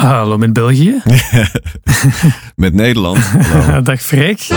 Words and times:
Hallo 0.00 0.38
met 0.38 0.52
België. 0.52 1.02
Met 2.56 2.74
Nederland. 2.74 3.18
Dag 3.84 4.02
Freek. 4.02 4.48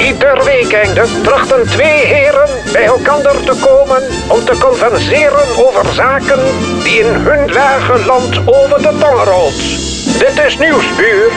Ieder 0.00 0.44
weekende 0.44 1.06
trachten 1.22 1.66
twee 1.66 2.06
heren 2.06 2.48
bij 2.72 2.84
elkaar 2.84 3.40
te 3.44 3.54
komen 3.60 4.02
om 4.28 4.44
te 4.44 4.58
converseren 4.60 5.66
over 5.66 5.94
zaken 5.94 6.40
die 6.82 6.98
in 6.98 7.14
hun 7.14 7.52
lage 7.52 8.04
land 8.04 8.38
over 8.46 8.78
de 8.78 8.96
tong 9.00 9.24
rolt. 9.24 9.58
Dit 10.18 10.44
is 10.46 10.58
Nieuwsbuur. 10.58 11.30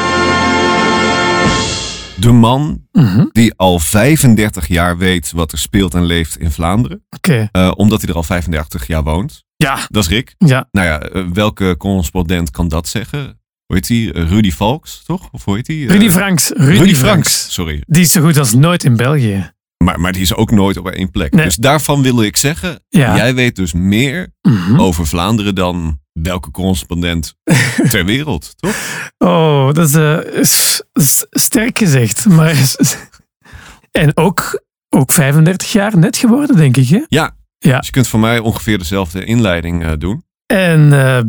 De 2.26 2.32
man 2.32 2.82
die 3.32 3.54
al 3.56 3.80
35 3.80 4.68
jaar 4.68 4.98
weet 4.98 5.32
wat 5.32 5.52
er 5.52 5.58
speelt 5.58 5.94
en 5.94 6.04
leeft 6.06 6.38
in 6.40 6.52
Vlaanderen. 6.52 7.04
Oké. 7.10 7.50
eh, 7.52 7.72
omdat 7.76 8.02
hij 8.02 8.10
er 8.10 8.16
al 8.16 8.24
35 8.24 8.88
jaar 8.88 9.04
woont. 9.04 9.44
Ja. 9.56 9.78
Dat 9.90 10.04
is 10.04 10.10
Rick. 10.10 10.36
Ja. 10.38 10.68
Nou 10.72 10.88
ja, 10.88 11.00
eh, 11.00 11.24
welke 11.34 11.76
correspondent 11.78 12.52
kan 12.52 12.68
dat 12.68 12.88
zeggen? 12.88 13.20
Hoe 13.66 13.76
heet 13.76 13.88
hij? 13.88 14.12
Eh, 14.14 14.30
Rudy 14.30 14.52
Valks, 14.52 15.04
toch? 15.06 15.30
Of 15.32 15.44
hoe 15.46 15.56
heet 15.56 15.68
hij? 15.68 15.76
Rudy 15.86 16.10
Franks. 16.10 16.50
Rudy, 16.50 16.62
Rudy 16.64 16.78
Franks. 16.78 17.00
Franks. 17.00 17.54
Sorry. 17.54 17.84
Die 17.88 18.02
is 18.02 18.12
zo 18.12 18.22
goed 18.22 18.38
als 18.38 18.54
nooit 18.54 18.84
in 18.84 18.96
België. 18.96 19.52
Maar, 19.84 20.00
maar 20.00 20.12
die 20.12 20.22
is 20.22 20.34
ook 20.36 20.52
nooit 20.52 20.78
op 20.78 20.88
één 20.88 21.12
plek. 21.12 21.34
Nee. 21.34 21.46
Dus 21.46 21.56
daarvan 21.56 22.02
wil 22.02 22.24
ik 22.24 22.38
zeggen, 22.38 22.84
Ja. 22.90 23.16
jij 23.16 23.36
weet 23.36 23.56
dus 23.56 23.74
meer 23.74 24.34
Mhm. 24.42 24.80
over 24.80 25.08
Vlaanderen 25.08 25.56
dan 25.56 26.00
welke 26.22 26.52
correspondent 26.52 27.36
ter 27.92 28.06
wereld, 28.06 28.54
toch? 28.58 28.76
Oh, 29.18 29.74
dat 29.74 29.88
is, 29.88 29.96
eh, 29.96 31.04
sterk 31.30 31.78
gezegd. 31.78 32.26
Maar 32.26 32.76
en 33.92 34.18
ook, 34.18 34.64
ook 34.90 35.12
35 35.12 35.72
jaar 35.72 35.98
net 35.98 36.18
geworden, 36.18 36.56
denk 36.56 36.78
ik. 36.78 36.90
Hè? 36.90 37.04
Ja. 37.08 37.36
Ja. 37.58 37.78
Dus 37.78 37.86
je 37.86 37.92
kunt 37.92 38.08
van 38.08 38.20
mij 38.20 38.40
ongeveer 38.40 38.78
dezelfde 38.78 39.26
inleiding 39.26 39.84
eh, 39.84 39.92
doen. 39.98 40.24
En 40.46 40.94
eh, 40.94 41.22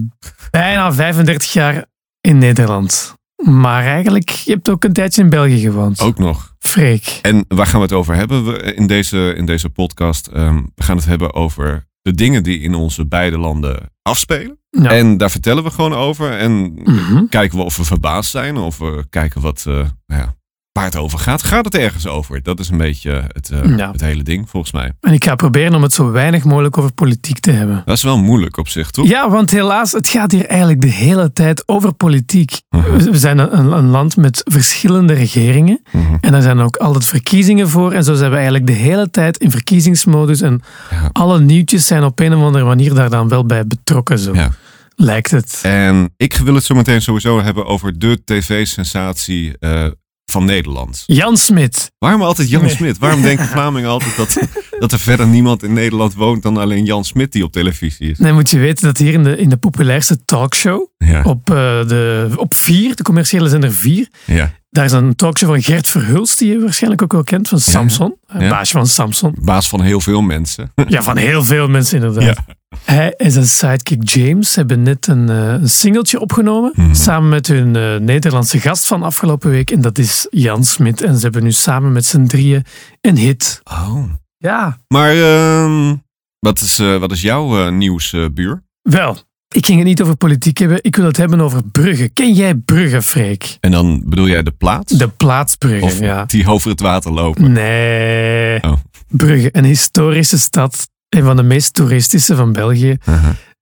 bijna 0.50 0.92
35 0.92 1.52
jaar 1.52 1.84
in 2.20 2.38
Nederland. 2.38 3.14
Maar 3.44 3.84
eigenlijk, 3.84 4.30
je 4.30 4.52
hebt 4.52 4.70
ook 4.70 4.84
een 4.84 4.92
tijdje 4.92 5.22
in 5.22 5.30
België 5.30 5.60
gewoond. 5.60 6.00
Ook 6.00 6.18
nog. 6.18 6.54
Freek. 6.58 7.18
En 7.22 7.44
waar 7.48 7.66
gaan 7.66 7.80
we 7.80 7.86
het 7.86 7.94
over 7.94 8.14
hebben 8.14 8.74
in 8.76 8.86
deze, 8.86 9.34
in 9.36 9.46
deze 9.46 9.68
podcast? 9.68 10.26
Ehm, 10.26 10.62
we 10.74 10.82
gaan 10.82 10.96
het 10.96 11.06
hebben 11.06 11.34
over 11.34 11.86
de 12.06 12.14
dingen 12.14 12.42
die 12.42 12.60
in 12.60 12.74
onze 12.74 13.06
beide 13.06 13.38
landen 13.38 13.90
afspelen. 14.02 14.58
Ja. 14.70 14.90
En 14.90 15.16
daar 15.16 15.30
vertellen 15.30 15.64
we 15.64 15.70
gewoon 15.70 15.94
over. 15.94 16.30
En 16.38 16.72
Mhm. 16.84 17.26
kijken 17.28 17.58
we 17.58 17.64
of 17.64 17.76
we 17.76 17.84
verbaasd 17.84 18.30
zijn. 18.30 18.56
Of 18.56 18.78
we 18.78 19.06
kijken 19.10 19.40
wat, 19.40 19.64
eh, 19.68 19.74
nou 20.06 20.22
ja, 20.22 20.34
waar 20.76 20.84
het 20.84 20.96
over 20.96 21.18
gaat. 21.18 21.42
Gaat 21.42 21.64
het 21.64 21.74
ergens 21.74 22.06
over? 22.06 22.42
Dat 22.42 22.60
is 22.60 22.68
een 22.68 22.76
beetje 22.76 23.24
het, 23.28 23.50
eh, 23.50 23.76
Ja. 23.76 23.90
het 23.92 24.00
hele 24.00 24.22
ding, 24.22 24.50
volgens 24.50 24.72
mij. 24.72 24.92
En 25.00 25.12
ik 25.12 25.24
ga 25.24 25.34
proberen 25.34 25.74
om 25.74 25.82
het 25.82 25.92
zo 25.92 26.10
weinig 26.10 26.44
mogelijk 26.44 26.78
over 26.78 26.92
politiek 26.92 27.38
te 27.40 27.50
hebben. 27.50 27.82
Dat 27.84 27.96
is 27.96 28.02
wel 28.02 28.18
moeilijk 28.18 28.56
op 28.56 28.68
zich, 28.68 28.90
toch? 28.90 29.08
Ja, 29.08 29.30
want 29.30 29.50
helaas, 29.50 29.92
het 29.92 30.08
gaat 30.08 30.32
hier 30.32 30.46
eigenlijk 30.46 30.80
de 30.80 30.88
hele 30.88 31.32
tijd 31.32 31.62
over 31.68 31.92
politiek. 31.92 32.60
Mhm. 32.70 32.96
We 32.96 33.10
we 33.10 33.18
zijn 33.18 33.38
een, 33.38 33.72
een 33.72 33.86
land 33.86 34.16
met 34.16 34.40
verschillende 34.44 35.12
regeringen. 35.14 35.80
Mhm. 35.92 36.14
En 36.20 36.32
daar 36.32 36.42
zijn 36.42 36.58
ook 36.60 36.76
altijd 36.76 37.06
verkiezingen 37.06 37.68
voor. 37.68 37.92
En 37.92 38.04
zo 38.04 38.14
zijn 38.14 38.30
we 38.30 38.36
eigenlijk 38.36 38.66
de 38.66 38.72
hele 38.72 39.10
tijd 39.10 39.36
in 39.36 39.50
verkiezingsmodus. 39.50 40.40
En 40.40 40.62
Ja. 40.90 41.10
alle 41.12 41.40
nieuwtjes 41.40 41.86
zijn 41.86 42.04
op 42.04 42.20
een 42.20 42.34
of 42.34 42.42
andere 42.42 42.64
manier 42.64 42.94
daar 42.94 43.10
dan 43.10 43.28
wel 43.28 43.46
bij 43.46 43.66
betrokken. 43.66 44.18
Zo 44.18 44.34
Ja. 44.34 44.50
lijkt 44.96 45.30
het. 45.30 45.60
En 45.62 46.12
ik 46.16 46.36
wil 46.36 46.54
het 46.54 46.64
zo 46.64 46.74
meteen 46.74 47.02
sowieso 47.02 47.42
hebben 47.42 47.66
over 47.66 47.98
de 47.98 48.20
tv-sensatie 48.24 49.58
eh, 49.58 49.86
van 50.30 50.44
Nederland. 50.44 51.02
Jan 51.06 51.36
Smit. 51.36 51.90
Waarom 51.98 52.22
altijd 52.22 52.48
Jan 52.50 52.62
Nee. 52.62 52.70
Smit? 52.70 52.98
Waarom 52.98 53.22
denken 53.22 53.46
Vlamingen 53.54 53.88
altijd 53.90 54.16
dat, 54.16 54.38
dat 54.78 54.92
er 54.92 54.98
verder 54.98 55.26
niemand 55.26 55.62
in 55.62 55.72
Nederland 55.72 56.14
woont 56.14 56.42
dan 56.42 56.56
alleen 56.56 56.84
Jan 56.84 57.04
Smit 57.04 57.32
die 57.32 57.44
op 57.44 57.52
televisie 57.52 58.10
is? 58.10 58.18
Dan 58.18 58.34
moet 58.34 58.50
je 58.50 58.58
weten 58.58 58.84
dat 58.84 58.98
hier 58.98 59.12
in 59.12 59.22
de, 59.24 59.36
in 59.36 59.48
de 59.48 59.56
populairste 59.56 60.24
talkshow, 60.24 60.86
Ja, 60.98 61.22
op, 61.22 61.50
eh, 61.50 61.56
de, 61.86 62.30
op 62.36 62.54
vier, 62.54 62.96
de 62.96 63.02
commerciële 63.02 63.48
zender 63.48 63.72
vier, 63.72 64.08
ja. 64.24 64.52
daar 64.70 64.84
is 64.84 64.92
een 64.92 65.14
talkshow 65.16 65.48
van 65.48 65.62
Gert 65.62 65.88
Verhulst, 65.88 66.38
die 66.38 66.52
je 66.52 66.60
waarschijnlijk 66.60 67.02
ook 67.02 67.12
wel 67.12 67.24
kent, 67.24 67.48
van 67.48 67.60
Samson. 67.60 68.14
Een 68.26 68.42
Ja. 68.42 68.48
baasje 68.50 68.72
van 68.72 68.86
Samson. 68.86 69.34
Baas 69.40 69.68
van 69.68 69.80
heel 69.82 70.00
veel 70.00 70.20
mensen. 70.22 70.72
Ja, 70.88 71.02
van 71.02 71.16
heel 71.16 71.44
veel 71.44 71.68
mensen 71.68 71.96
inderdaad. 72.04 72.38
Hij 72.84 73.14
en 73.14 73.30
zijn 73.30 73.46
sidekick 73.46 74.08
James 74.08 74.54
hebben 74.54 74.82
net 74.82 75.06
een, 75.06 75.28
eh, 75.28 75.52
een 75.52 75.68
singeltje 75.68 76.20
opgenomen. 76.20 76.72
Mhm. 76.74 76.94
Samen 76.94 77.28
met 77.28 77.46
hun 77.46 77.76
eh, 77.76 77.96
Nederlandse 77.96 78.60
gast 78.60 78.86
van 78.86 79.02
afgelopen 79.02 79.50
week. 79.50 79.70
En 79.70 79.80
dat 79.80 79.98
is 79.98 80.26
Jan 80.30 80.64
Smit. 80.64 81.02
En 81.02 81.16
ze 81.16 81.22
hebben 81.22 81.42
nu 81.42 81.52
samen 81.52 81.92
met 81.92 82.04
z'n 82.06 82.24
drieën 82.26 82.64
een 83.00 83.16
hit. 83.16 83.60
Oh. 83.64 84.04
Ja, 84.38 84.78
Maar 84.88 85.10
ehm, 85.10 85.94
wat, 86.38 86.60
is, 86.60 86.78
eh, 86.78 86.96
wat 86.96 87.12
is 87.12 87.20
jouw 87.20 87.66
eh, 87.66 87.72
nieuws, 87.72 88.12
eh, 88.12 88.24
buur? 88.34 88.62
wel. 88.82 89.16
Ik 89.54 89.66
ging 89.66 89.78
het 89.78 89.86
niet 89.86 90.02
over 90.02 90.16
politiek 90.16 90.58
hebben. 90.58 90.78
Ik 90.82 90.96
wil 90.96 91.04
het 91.04 91.16
hebben 91.16 91.40
over 91.40 91.62
Brugge. 91.64 92.08
Ken 92.08 92.32
jij 92.32 92.54
Brugge, 92.54 93.02
Freek? 93.02 93.56
En 93.60 93.70
dan 93.70 94.02
bedoel 94.04 94.28
jij 94.28 94.42
de 94.42 94.50
plaats? 94.50 94.92
De 94.92 95.08
plaats 95.08 95.54
Brugge, 95.56 95.84
of 95.84 96.00
ja. 96.00 96.24
die 96.24 96.48
over 96.48 96.70
het 96.70 96.80
water 96.80 97.12
lopen? 97.12 97.52
Nee. 97.52 98.62
Oh. 98.62 98.72
Brugge, 99.08 99.48
een 99.52 99.64
historische 99.64 100.38
stad. 100.38 100.88
Een 101.16 101.24
van 101.24 101.36
de 101.36 101.42
meest 101.42 101.74
toeristische 101.74 102.36
van 102.36 102.52
België. 102.52 102.96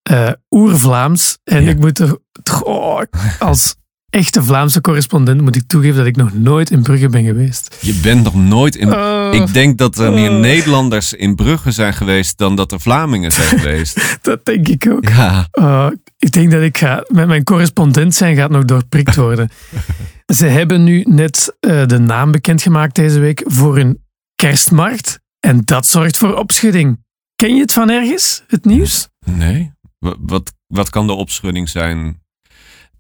Eh 0.03 0.29
Oer-Vlaams. 0.51 1.39
En 1.45 1.63
Ja. 1.65 1.71
ik 1.71 1.79
moet 1.79 1.99
er, 1.99 2.19
oh, 2.63 3.01
als 3.39 3.75
echte 4.11 4.43
Vlaamse 4.43 4.81
correspondent 4.81 5.41
moet 5.41 5.57
ik 5.57 5.63
toegeven 5.67 5.97
dat 5.97 6.07
ik 6.07 6.17
nog 6.17 6.35
nooit 6.35 6.71
in 6.71 6.83
Brugge 6.83 7.09
ben 7.09 7.25
geweest. 7.25 7.77
Je 7.81 7.95
bent 8.03 8.23
nog 8.23 8.35
nooit 8.35 8.77
in... 8.77 8.93
Oh, 8.93 9.29
Ik 9.33 9.53
denk 9.53 9.79
dat 9.79 9.99
er 9.99 10.13
meer 10.13 10.31
Oh. 10.31 10.41
Nederlanders 10.41 11.13
in 11.13 11.35
Brugge 11.35 11.71
zijn 11.71 11.93
geweest 11.95 12.39
dan 12.39 12.57
dat 12.57 12.73
er 12.73 12.81
Vlamingen 12.81 13.33
zijn 13.33 13.49
geweest. 13.59 14.19
dat 14.23 14.45
denk 14.45 14.69
ik 14.69 14.87
ook. 14.91 15.09
Ja. 15.09 15.49
Oh, 15.53 15.87
ik 16.19 16.33
denk 16.33 16.51
dat 16.51 16.63
ik 16.63 16.79
ga, 16.79 17.05
met 17.09 17.27
mijn 17.27 17.45
correspondent 17.45 18.15
zijn 18.15 18.37
gaat 18.37 18.51
nog 18.51 18.65
doorprikt 18.65 19.17
worden. 19.17 19.51
Ze 20.37 20.47
hebben 20.47 20.85
nu 20.85 21.03
net 21.09 21.57
eh, 21.61 21.87
de 21.87 21.99
naam 21.99 22.31
bekendgemaakt 22.33 22.95
deze 22.95 23.19
week 23.19 23.43
voor 23.47 23.77
hun 23.77 24.03
kerstmarkt. 24.35 25.21
En 25.41 25.61
dat 25.65 25.87
zorgt 25.87 26.17
voor 26.17 26.35
opschudding. 26.35 27.03
Ken 27.37 27.55
je 27.55 27.61
het 27.61 27.73
van 27.73 27.91
ergens, 27.91 28.43
het 28.47 28.65
nieuws? 28.65 29.09
Nee. 29.27 29.73
Wa- 29.99 30.17
Wat, 30.19 30.53
wat 30.67 30.91
kan 30.91 31.07
de 31.07 31.13
opschudding 31.13 31.69
zijn? 31.69 32.23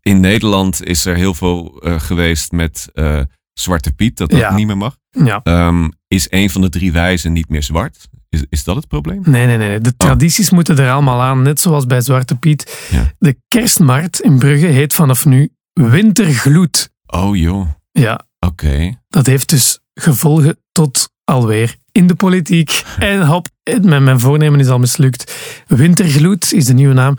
In 0.02 0.20
Nederland 0.20 0.84
is 0.84 1.04
er 1.06 1.16
heel 1.16 1.34
veel 1.34 1.80
eh, 1.80 2.00
geweest 2.00 2.52
met 2.52 2.88
eh, 2.92 3.20
Zwarte 3.52 3.92
Piet, 3.92 4.16
dat 4.16 4.30
dat 4.30 4.38
Ja. 4.38 4.54
niet 4.54 4.66
meer 4.66 4.76
mag. 4.76 4.96
Ja. 5.10 5.40
Ehm, 5.42 5.88
is 6.08 6.26
een 6.30 6.50
van 6.50 6.60
de 6.60 6.68
drie 6.68 6.92
wijzen 6.92 7.32
niet 7.32 7.48
meer 7.48 7.62
zwart? 7.62 8.08
Is, 8.28 8.42
is 8.48 8.64
dat 8.64 8.76
het 8.76 8.88
probleem? 8.88 9.22
Nee, 9.24 9.46
nee, 9.46 9.56
nee. 9.56 9.80
De 9.80 9.96
tradities 9.96 10.50
moeten 10.50 10.78
er 10.78 10.92
allemaal 10.92 11.22
aan, 11.22 11.42
net 11.42 11.60
zoals 11.60 11.86
bij 11.86 12.00
Zwarte 12.00 12.36
Piet. 12.36 12.86
Ja. 12.90 13.12
De 13.18 13.36
kerstmarkt 13.48 14.20
in 14.20 14.38
Brugge 14.38 14.66
heet 14.66 14.94
vanaf 14.94 15.24
nu 15.24 15.52
Wintergloed. 15.72 16.90
Oh 17.06 17.36
joh, 17.36 17.68
Ja, 17.92 18.26
oké. 18.40 19.00
dat 19.08 19.26
heeft 19.26 19.48
dus 19.48 19.78
gevolgen 19.94 20.58
tot 20.72 21.08
alweer 21.24 21.76
in 21.94 22.06
de 22.06 22.15
politiek. 22.15 22.82
En 22.99 23.27
hop, 23.27 23.49
mijn, 23.82 24.05
mijn 24.05 24.21
voornemen 24.21 24.60
is 24.60 24.69
al 24.69 24.78
mislukt. 24.78 25.34
Wintergloed 25.66 26.53
is 26.53 26.65
de 26.65 26.75
nieuwe 26.75 26.94
naam. 26.94 27.16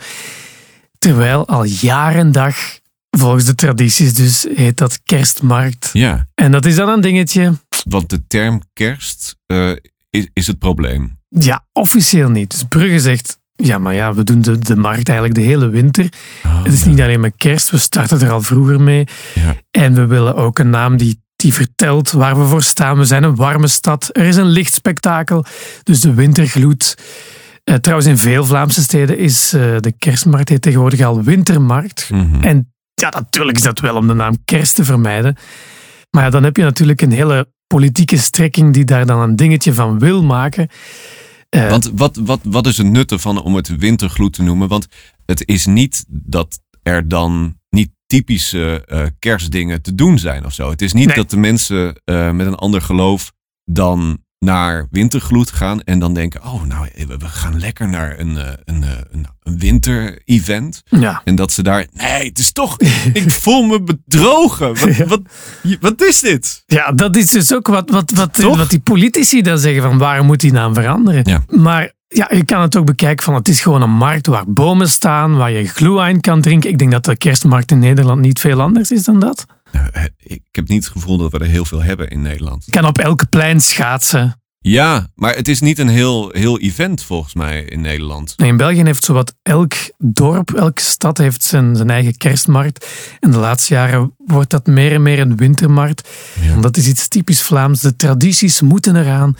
Terwijl 0.97 1.47
al 1.47 1.63
jaar 1.63 2.15
en 2.15 2.31
dag, 2.31 2.55
volgens 3.09 3.45
de 3.45 3.55
tradities 3.55 4.13
dus, 4.13 4.47
heet 4.55 4.77
dat 4.77 4.99
kerstmarkt. 5.03 5.89
Ja, 5.93 6.27
En 6.33 6.51
dat 6.51 6.65
is 6.65 6.75
dan 6.75 6.89
een 6.89 7.01
dingetje. 7.01 7.53
want 7.89 8.09
de 8.09 8.27
term 8.27 8.61
kerst 8.73 9.35
eh, 9.45 9.71
is, 10.09 10.27
is 10.33 10.47
het 10.47 10.59
probleem. 10.59 11.17
Ja, 11.29 11.65
officieel 11.73 12.29
niet. 12.29 12.51
Dus 12.51 12.63
Brugge 12.69 12.99
zegt, 12.99 13.39
ja, 13.55 13.77
maar 13.77 13.93
ja, 13.93 14.13
we 14.13 14.23
doen 14.23 14.41
de, 14.41 14.59
de 14.59 14.75
markt 14.75 15.07
eigenlijk 15.09 15.39
de 15.39 15.45
hele 15.45 15.69
winter. 15.69 16.09
Oh, 16.45 16.63
Het 16.63 16.73
is 16.73 16.83
niet 16.85 17.01
alleen 17.01 17.19
maar 17.19 17.31
kerst, 17.37 17.69
we 17.69 17.77
starten 17.77 18.21
er 18.21 18.31
al 18.31 18.41
vroeger 18.41 18.81
mee. 18.81 19.07
Ja. 19.35 19.55
En 19.71 19.93
we 19.93 20.05
willen 20.05 20.35
ook 20.35 20.59
een 20.59 20.69
naam 20.69 20.97
die, 20.97 21.23
die 21.35 21.53
vertelt 21.53 22.11
waar 22.11 22.39
we 22.39 22.45
voor 22.45 22.63
staan. 22.63 22.97
We 22.97 23.05
zijn 23.05 23.23
een 23.23 23.35
warme 23.35 23.67
stad. 23.67 24.09
Er 24.11 24.25
is 24.25 24.35
een 24.35 24.49
lichtspektakel. 24.49 25.45
Dus 25.83 25.99
de 25.99 26.13
wintergloed. 26.13 26.97
Eh, 27.63 27.75
trouwens, 27.75 28.09
in 28.09 28.17
veel 28.17 28.45
Vlaamse 28.45 28.81
steden 28.81 29.17
is 29.17 29.53
eh, 29.53 29.61
de 29.79 29.93
kerstmarkt 29.97 30.49
heet 30.49 30.61
tegenwoordig 30.61 31.01
al 31.01 31.23
wintermarkt. 31.23 32.09
Mhm. 32.09 32.43
En 32.43 32.73
ja, 32.93 33.09
natuurlijk 33.09 33.57
is 33.57 33.63
dat 33.63 33.79
wel 33.79 33.95
om 33.95 34.07
de 34.07 34.13
naam 34.13 34.37
kerst 34.45 34.75
te 34.75 34.83
vermijden. 34.85 35.35
Maar 36.09 36.23
ja, 36.23 36.29
dan 36.29 36.43
heb 36.43 36.57
je 36.57 36.63
natuurlijk 36.63 37.01
een 37.01 37.11
hele 37.11 37.47
politieke 37.67 38.17
strekking 38.17 38.73
die 38.73 38.85
daar 38.85 39.05
dan 39.05 39.19
een 39.19 39.35
dingetje 39.35 39.73
van 39.73 39.99
wil 39.99 40.23
maken. 40.23 40.67
Eh, 41.49 41.69
Want 41.69 41.91
wat, 41.95 42.15
wat, 42.15 42.39
wat 42.43 42.67
is 42.67 42.77
het 42.77 42.87
nut 42.87 43.11
ervan 43.11 43.41
om 43.41 43.55
het 43.55 43.77
wintergloed 43.77 44.33
te 44.33 44.43
noemen? 44.43 44.67
Want 44.67 44.87
het 45.25 45.47
is 45.47 45.65
niet 45.65 46.05
dat 46.07 46.59
er 46.83 47.07
dan 47.07 47.57
typische 48.07 48.83
eh, 48.85 49.03
kerstdingen 49.19 49.81
te 49.81 49.95
doen 49.95 50.19
zijn 50.19 50.45
of 50.45 50.53
zo. 50.53 50.69
Het 50.69 50.81
is 50.81 50.93
niet 50.93 51.07
Nee. 51.07 51.15
dat 51.15 51.29
de 51.29 51.37
mensen 51.37 52.01
eh, 52.05 52.31
met 52.31 52.47
een 52.47 52.55
ander 52.55 52.81
geloof 52.81 53.31
dan 53.65 54.23
naar 54.39 54.87
wintergloed 54.91 55.51
gaan 55.51 55.81
en 55.81 55.99
dan 55.99 56.13
denken, 56.13 56.43
oh 56.43 56.63
nou, 56.63 56.87
we 56.95 57.05
we 57.17 57.27
gaan 57.27 57.59
lekker 57.59 57.89
naar 57.89 58.19
een, 58.19 58.37
eh, 58.37 58.51
een, 58.65 58.83
eh, 58.83 58.89
een, 59.11 59.25
een 59.43 59.57
winter-event. 59.59 60.81
ja. 60.85 61.21
En 61.23 61.35
dat 61.35 61.51
ze 61.51 61.63
daar, 61.63 61.87
nee, 61.91 62.27
het 62.27 62.39
is 62.39 62.51
toch, 62.51 62.77
ik 63.13 63.31
voel 63.31 63.63
me 63.63 63.81
bedrogen. 63.81 64.67
Wat, 64.79 64.95
Ja. 64.95 65.05
wat, 65.05 65.21
wat 65.79 66.01
is 66.03 66.19
dit? 66.19 66.63
Ja, 66.65 66.91
dat 66.91 67.15
is 67.15 67.27
dus 67.27 67.53
ook 67.53 67.67
wat, 67.67 67.89
wat, 67.89 68.11
wat, 68.11 68.33
Toch? 68.33 68.57
wat 68.57 68.69
die 68.69 68.79
politici 68.79 69.41
dan 69.41 69.57
zeggen 69.57 69.81
van 69.81 69.97
waarom 69.97 70.25
moet 70.25 70.39
die 70.39 70.51
naam 70.51 70.73
veranderen. 70.73 71.21
Ja. 71.29 71.43
Maar 71.49 71.91
ja, 72.07 72.29
je 72.33 72.45
kan 72.45 72.61
het 72.61 72.75
ook 72.75 72.85
bekijken 72.85 73.25
van 73.25 73.33
het 73.33 73.47
is 73.47 73.61
gewoon 73.61 73.81
een 73.81 73.89
markt 73.89 74.27
waar 74.27 74.43
bomen 74.47 74.89
staan, 74.89 75.35
waar 75.37 75.51
je 75.51 75.67
glühwein 75.67 76.21
kan 76.21 76.41
drinken. 76.41 76.69
Ik 76.69 76.77
denk 76.77 76.91
dat 76.91 77.05
de 77.05 77.17
kerstmarkt 77.17 77.71
in 77.71 77.79
Nederland 77.79 78.21
niet 78.21 78.39
veel 78.39 78.61
anders 78.61 78.91
is 78.91 79.03
dan 79.03 79.19
dat. 79.19 79.45
Nou, 79.71 79.89
eh, 79.91 80.03
Ik 80.17 80.41
heb 80.51 80.67
niet 80.67 80.83
het 80.83 80.93
gevoel 80.93 81.17
dat 81.17 81.31
we 81.31 81.39
er 81.39 81.45
heel 81.45 81.65
veel 81.65 81.83
hebben 81.83 82.07
in 82.09 82.21
Nederland. 82.21 82.65
Je 82.65 82.71
kan 82.71 82.85
op 82.85 82.97
elke 82.97 83.25
plein 83.25 83.61
schaatsen. 83.61 84.39
Ja, 84.59 85.07
maar 85.15 85.35
het 85.35 85.47
is 85.47 85.59
niet 85.59 85.79
een 85.79 85.87
heel, 85.87 86.29
heel 86.31 86.59
event 86.59 87.03
volgens 87.03 87.33
mij 87.33 87.61
in 87.61 87.81
Nederland. 87.81 88.33
Nee, 88.37 88.49
in 88.49 88.57
België 88.57 88.83
heeft 88.83 89.03
zowat 89.03 89.35
elk 89.41 89.73
dorp, 89.97 90.53
elke 90.53 90.81
stad 90.81 91.17
heeft 91.17 91.43
zijn, 91.43 91.75
zijn 91.75 91.89
eigen 91.89 92.17
kerstmarkt. 92.17 92.87
En 93.19 93.31
de 93.31 93.37
laatste 93.37 93.73
jaren 93.73 94.13
wordt 94.17 94.49
dat 94.49 94.67
meer 94.67 94.91
en 94.91 95.01
meer 95.01 95.19
een 95.19 95.37
wintermarkt. 95.37 96.09
Ja. 96.41 96.55
Dat 96.61 96.77
is 96.77 96.87
iets 96.87 97.07
typisch 97.07 97.41
Vlaams. 97.41 97.81
De 97.81 97.95
tradities 97.95 98.61
moeten 98.61 98.95
eraan. 98.95 99.35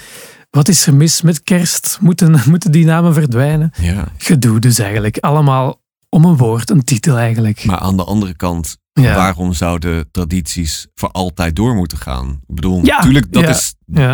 Wat 0.56 0.68
is 0.68 0.88
er 0.88 0.96
mis 0.96 1.22
met 1.22 1.44
kerst? 1.44 1.98
Moeten, 2.02 2.42
moeten 2.52 2.72
die 2.72 2.86
namen 2.86 3.14
verdwijnen? 3.14 3.72
Ja. 3.82 4.08
Gedoe 4.18 4.60
dus 4.60 4.80
eigenlijk. 4.80 5.18
Allemaal 5.18 5.82
om 6.10 6.26
een 6.26 6.38
woord, 6.38 6.70
een 6.70 6.84
titel 6.84 7.18
eigenlijk. 7.18 7.66
Maar 7.66 7.80
aan 7.80 7.98
de 7.98 8.04
andere 8.04 8.36
kant, 8.36 8.78
Ja. 8.94 9.16
waarom 9.16 9.54
zouden 9.54 10.12
tradities 10.12 10.88
voor 10.94 11.10
altijd 11.12 11.56
door 11.56 11.76
moeten 11.76 11.98
gaan? 11.98 12.30
Ik 12.48 12.56
bedoel, 12.56 12.86
Ja, 12.86 12.96
natuurlijk, 12.98 13.34
dat 13.34 13.50
is 13.50 13.74
eh, 13.94 14.14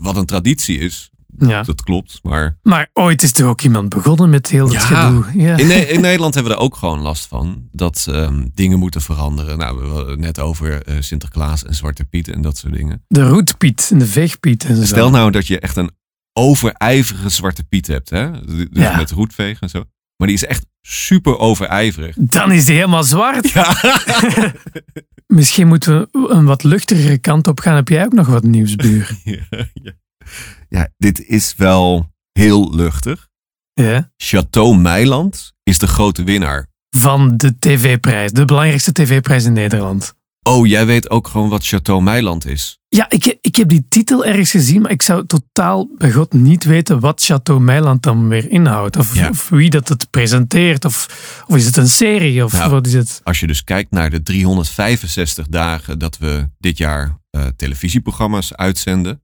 wat 0.00 0.16
een 0.16 0.26
traditie 0.26 0.78
is. 0.78 1.10
Ja. 1.38 1.62
Dat 1.62 1.82
klopt. 1.82 2.18
Maar 2.22 2.58
Maar 2.62 2.88
ooit 2.92 3.22
is 3.22 3.34
er 3.38 3.46
ook 3.46 3.60
iemand 3.60 3.88
begonnen 3.88 4.30
met 4.30 4.48
heel 4.48 4.68
dat 4.68 4.72
Ja. 4.88 5.06
gedoe. 5.08 5.42
Ja. 5.42 5.56
in, 5.56 5.66
Ne- 5.66 5.88
in 5.88 6.00
Nederland 6.00 6.34
hebben 6.34 6.52
we 6.52 6.58
er 6.58 6.64
ook 6.64 6.76
gewoon 6.76 7.00
last 7.00 7.26
van. 7.26 7.68
Dat 7.72 8.06
ehm, 8.10 8.44
dingen 8.54 8.78
moeten 8.78 9.00
veranderen. 9.00 9.58
Nou, 9.58 9.78
we 9.78 9.86
hadden 9.88 10.10
het 10.10 10.20
net 10.20 10.40
over 10.40 10.82
eh, 10.82 10.94
Sinterklaas 11.00 11.64
en 11.64 11.74
Zwarte 11.74 12.04
Piet 12.04 12.28
en 12.28 12.42
dat 12.42 12.56
soort 12.58 12.72
dingen. 12.72 13.04
De 13.08 13.28
roetpiet 13.28 13.88
en 13.92 13.98
de 13.98 14.06
veegpiet 14.06 14.64
en 14.64 14.76
zo. 14.76 14.84
Stel 14.84 15.10
nou 15.10 15.30
dat 15.30 15.46
je 15.46 15.60
echt 15.60 15.76
een 15.76 15.90
overijverige 16.32 17.28
Zwarte 17.28 17.64
Piet 17.64 17.86
hebt. 17.86 18.10
Hè? 18.10 18.30
Dus 18.44 18.66
Ja. 18.70 18.96
met 18.96 19.10
roetvegen 19.10 19.60
en 19.60 19.68
zo. 19.68 19.84
Maar 20.16 20.26
die 20.28 20.36
is 20.36 20.44
echt 20.44 20.66
super 20.82 21.38
overijverig. 21.38 22.16
Dan 22.18 22.52
is 22.52 22.64
die 22.64 22.74
helemaal 22.74 23.04
zwart. 23.04 23.50
Ja. 23.50 23.76
Misschien 25.26 25.66
moeten 25.66 26.00
we 26.12 26.28
een 26.28 26.44
wat 26.44 26.62
luchtigere 26.62 27.18
kant 27.18 27.46
op 27.46 27.60
gaan. 27.60 27.74
Heb 27.74 27.88
jij 27.88 28.04
ook 28.04 28.12
nog 28.12 28.26
wat 28.26 28.42
nieuws, 28.44 28.74
buur? 28.76 29.10
ja, 29.24 29.92
ja. 30.68 30.88
dit 30.98 31.24
is 31.26 31.54
wel 31.56 32.12
heel 32.32 32.74
luchtig. 32.74 33.28
Ja. 33.72 34.10
Chateau 34.16 34.76
Meiland 34.76 35.52
is 35.62 35.78
de 35.78 35.86
grote 35.86 36.24
winnaar. 36.24 36.66
Van 36.96 37.36
de 37.36 37.58
tv-prijs. 37.58 38.32
De 38.32 38.44
belangrijkste 38.44 38.92
tv-prijs 38.92 39.44
in 39.44 39.52
Nederland. 39.52 40.14
Oh, 40.42 40.66
jij 40.66 40.86
weet 40.86 41.10
ook 41.10 41.28
gewoon 41.28 41.48
wat 41.48 41.66
Chateau 41.66 42.02
Meiland 42.02 42.46
is. 42.46 42.78
Ja, 42.88 43.10
ik, 43.10 43.38
ik 43.40 43.56
heb 43.56 43.68
die 43.68 43.86
titel 43.88 44.24
ergens 44.24 44.50
gezien, 44.50 44.82
maar 44.82 44.90
ik 44.90 45.02
zou 45.02 45.26
totaal 45.26 45.88
bij 45.98 46.12
God 46.12 46.32
niet 46.32 46.64
weten 46.64 47.00
wat 47.00 47.22
Chateau 47.24 47.60
Meiland 47.60 48.02
dan 48.02 48.28
weer 48.28 48.50
inhoudt. 48.50 48.96
Of, 48.96 49.14
Ja. 49.14 49.28
of 49.28 49.48
wie 49.48 49.70
dat 49.70 49.88
het 49.88 50.10
presenteert. 50.10 50.84
Of, 50.84 51.06
of 51.46 51.56
is 51.56 51.66
het 51.66 51.76
een 51.76 51.88
serie? 51.88 52.44
Of 52.44 52.52
Nou, 52.52 52.70
wat 52.70 52.86
is 52.86 52.92
het? 52.92 53.20
Als 53.24 53.40
je 53.40 53.46
dus 53.46 53.64
kijkt 53.64 53.90
naar 53.90 54.10
de 54.10 54.22
365 54.22 55.46
dagen 55.48 55.98
dat 55.98 56.18
we 56.18 56.48
dit 56.58 56.78
jaar 56.78 57.18
eh, 57.30 57.46
televisieprogramma's 57.56 58.52
uitzenden, 58.54 59.22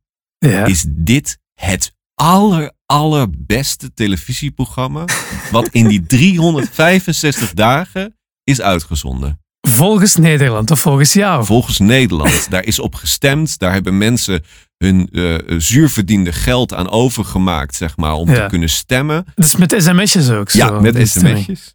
Ja. 0.50 0.65
is 0.65 0.85
dit 0.89 1.39
het 1.55 1.93
aller, 2.15 2.73
allerbeste 2.87 3.94
televisieprogramma 3.94 5.05
wat 5.50 5.69
in 5.69 5.89
die 5.89 6.06
365 6.06 7.53
dagen 7.69 8.17
is 8.44 8.61
uitgezonden. 8.61 9.41
Volgens 9.69 10.17
Nederland 10.17 10.71
of 10.71 10.81
volgens 10.81 11.12
jou? 11.12 11.44
Volgens 11.44 11.79
Nederland. 11.79 12.50
Daar 12.50 12.65
is 12.65 12.79
op 12.79 12.94
gestemd. 12.94 13.59
Daar 13.59 13.73
hebben 13.73 13.99
mensen 13.99 14.43
hun 14.79 15.09
eh, 15.12 15.35
zuurverdiende 15.59 16.33
geld 16.33 16.75
aan 16.75 16.91
overgemaakt, 16.91 17.75
zeg 17.75 17.97
maar, 17.97 18.12
om 18.15 18.31
Ja. 18.31 18.43
te 18.43 18.47
kunnen 18.49 18.69
stemmen. 18.69 19.25
Dus 19.35 19.56
met 19.56 19.75
sms'jes 19.79 20.31
ook 20.31 20.50
zo. 20.50 20.59
ja, 20.59 20.81
met 20.81 21.09
sms'jes. 21.09 21.75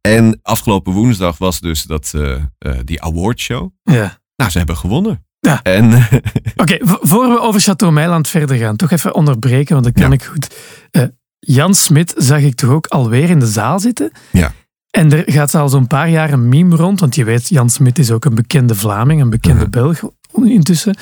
En 0.00 0.38
afgelopen 0.42 0.92
woensdag 0.92 1.38
was 1.38 1.60
dus 1.60 1.82
dat, 1.82 2.12
eh, 2.14 2.32
eh, 2.58 2.78
die 2.84 3.02
awardshow. 3.02 3.70
Ja. 3.82 4.20
Nou, 4.36 4.50
ze 4.50 4.58
hebben 4.58 4.76
gewonnen. 4.76 5.25
Ja. 5.46 5.62
En 5.62 5.92
Oké, 6.56 6.76
v- 6.80 6.94
voor 7.00 7.28
we 7.28 7.40
over 7.40 7.60
Chateau 7.60 7.92
Meiland 7.92 8.28
verder 8.28 8.56
gaan, 8.56 8.76
toch 8.76 8.90
even 8.90 9.14
onderbreken, 9.14 9.72
want 9.72 9.84
dat 9.84 9.94
kan 9.94 10.10
Ja. 10.10 10.12
ik 10.12 10.24
goed. 10.24 10.54
Eh, 10.90 11.02
Jan 11.38 11.74
Smit 11.74 12.14
zag 12.16 12.40
ik 12.40 12.54
toch 12.54 12.70
ook 12.70 12.86
alweer 12.86 13.30
in 13.30 13.38
de 13.38 13.46
zaal 13.46 13.80
zitten. 13.80 14.10
Ja. 14.32 14.52
En 14.90 15.12
er 15.12 15.32
gaat 15.32 15.54
al 15.54 15.68
zo'n 15.68 15.86
paar 15.86 16.08
jaar 16.10 16.32
een 16.32 16.48
meme 16.48 16.76
rond, 16.76 17.00
want 17.00 17.14
je 17.14 17.24
weet, 17.24 17.48
Jan 17.48 17.70
Smit 17.70 17.98
is 17.98 18.10
ook 18.10 18.24
een 18.24 18.34
bekende 18.34 18.74
Vlaming, 18.74 19.20
een 19.20 19.30
bekende. 19.30 19.68
Belg 19.68 20.00
intussen. 20.44 20.96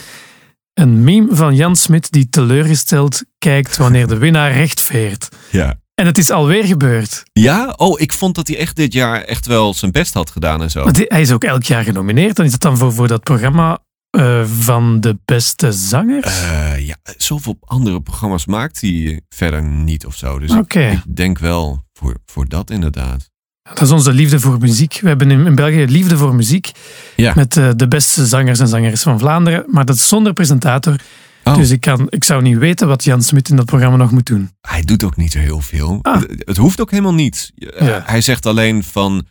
Een 0.75 1.05
meme 1.05 1.35
van 1.35 1.55
Jan 1.55 1.77
Smit 1.77 2.11
die 2.13 2.29
teleurgesteld 2.29 3.23
kijkt 3.39 3.77
wanneer 3.77 4.07
de 4.07 4.19
winnaar 4.19 4.53
recht 4.53 4.83
veert. 4.83 5.29
ja. 5.51 5.83
En 5.95 6.07
het 6.07 6.19
is 6.19 6.31
alweer 6.31 6.65
gebeurd. 6.65 7.23
Ja, 7.33 7.73
oh, 7.77 8.01
ik 8.01 8.13
vond 8.13 8.35
dat 8.35 8.47
hij 8.49 8.59
echt 8.59 8.77
dit 8.77 8.93
jaar 8.93 9.21
echt 9.23 9.47
wel 9.47 9.75
zijn 9.75 9.91
best 9.93 10.15
had 10.15 10.31
gedaan 10.31 10.63
en 10.63 10.71
zo. 10.71 10.85
Want 10.85 11.05
hij 11.09 11.21
is 11.21 11.33
ook 11.33 11.45
elk 11.45 11.63
jaar 11.63 11.85
genomineerd. 11.85 12.37
Dan 12.37 12.45
is 12.45 12.51
dat 12.51 12.61
dan 12.61 12.77
voor, 12.79 12.93
voor 12.93 13.09
dat 13.09 13.23
programma 13.23 13.79
eh, 14.15 14.45
van 14.45 15.01
de 15.01 15.19
beste 15.25 15.73
zangers? 15.73 16.27
Eh, 16.43 16.87
ja, 16.87 16.97
zoveel 17.17 17.57
andere 17.61 18.01
programma's 18.01 18.47
maakt 18.47 18.81
hij 18.81 19.21
verder 19.29 19.63
niet 19.63 20.07
of 20.07 20.17
zo. 20.17 20.39
Dus 20.39 20.51
ik- 20.53 21.03
denk 21.15 21.39
wel 21.39 21.85
voor, 21.93 22.17
voor 22.27 22.49
dat 22.49 22.71
inderdaad. 22.71 23.31
Dat 23.63 23.81
is 23.81 23.91
onze 23.91 24.13
liefde 24.13 24.41
voor 24.41 24.59
muziek. 24.59 24.99
We 25.03 25.09
hebben 25.09 25.31
in, 25.31 25.47
in 25.47 25.55
België 25.55 25.85
liefde 25.87 26.17
voor 26.17 26.35
muziek. 26.35 26.71
Ja. 27.17 27.33
Met 27.37 27.57
eh, 27.57 27.71
de 27.77 27.89
beste 27.89 28.27
zangers 28.27 28.59
en 28.59 28.69
zangeres 28.69 29.03
van 29.03 29.19
Vlaanderen. 29.19 29.65
Maar 29.69 29.85
dat 29.85 29.97
is 29.97 30.09
zonder 30.09 30.33
presentator. 30.33 30.97
Oh. 31.45 31.57
Dus 31.57 31.71
ik, 31.71 31.81
kan, 31.81 32.07
ik 32.11 32.25
zou 32.25 32.43
niet 32.43 32.59
weten 32.59 32.89
wat 32.89 33.05
Jan 33.05 33.23
Smit 33.23 33.49
in 33.49 33.57
dat 33.57 33.65
programma 33.67 33.97
nog 33.97 34.11
moet 34.11 34.27
doen. 34.27 34.51
Hij 34.61 34.83
doet 34.83 35.05
ook 35.05 35.17
niet 35.17 35.33
zo 35.33 35.39
heel 35.39 35.61
veel. 35.61 35.99
Ah. 36.03 36.21
Het, 36.21 36.43
het 36.45 36.57
hoeft 36.57 36.81
ook 36.81 36.91
helemaal 36.91 37.15
niet. 37.15 37.53
Ja. 37.55 38.03
Hij 38.07 38.21
zegt 38.21 38.47
alleen 38.47 38.85
van... 38.85 39.27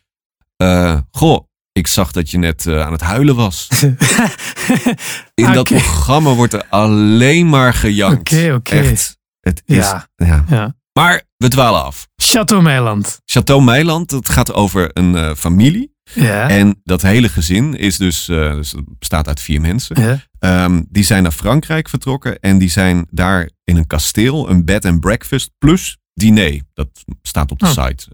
goh, 1.12 1.40
ik 1.74 1.88
zag 1.88 2.12
dat 2.12 2.30
je 2.32 2.38
net 2.38 2.66
eh, 2.68 2.82
aan 2.82 2.92
het 2.92 3.02
huilen 3.02 3.36
was. 3.36 3.68
In 5.34 5.52
dat 5.54 5.68
programma 5.68 6.34
wordt 6.34 6.54
er 6.54 6.66
alleen 6.70 7.50
maar 7.50 7.74
gejankt. 7.74 8.32
Oké, 8.34 8.54
oké. 8.54 8.76
Echt. 8.76 9.18
Het 9.40 9.62
is, 9.66 9.76
Ja. 9.76 10.08
ja. 10.16 10.46
Ja. 10.50 10.76
Maar 10.94 11.24
we 11.38 11.48
dwalen 11.48 11.84
af. 11.84 12.08
Chateau 12.16 12.62
Meiland. 12.62 13.22
Chateau 13.26 13.64
Meiland, 13.64 14.10
dat 14.10 14.30
gaat 14.30 14.54
over 14.54 14.90
een 14.94 15.16
eh, 15.16 15.36
familie. 15.36 15.92
Ja. 16.14 16.50
En 16.50 16.82
dat 16.84 17.02
hele 17.02 17.30
gezin 17.30 17.76
is 17.76 17.98
dus, 17.98 18.28
het 18.28 18.74
bestaat 19.00 19.28
uit 19.28 19.42
vier 19.42 19.62
mensen. 19.62 20.02
ja. 20.02 20.20
Ehm, 20.40 20.82
die 20.90 21.04
zijn 21.04 21.24
naar 21.24 21.32
Frankrijk 21.32 21.90
vertrokken 21.90 22.40
en 22.40 22.58
die 22.58 22.70
zijn 22.70 23.08
daar 23.10 23.50
in 23.64 23.78
een 23.78 23.88
kasteel, 23.88 24.50
een 24.50 24.66
bed 24.66 24.86
and 24.86 25.00
breakfast 25.00 25.50
plus 25.58 25.98
diner. 26.14 26.62
Dat 26.74 26.88
staat 27.22 27.52
op 27.52 27.60
de 27.60 27.66
Oh. 27.66 27.72
site. 27.86 28.08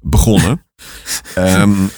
begonnen. 0.00 0.64
En 1.34 1.90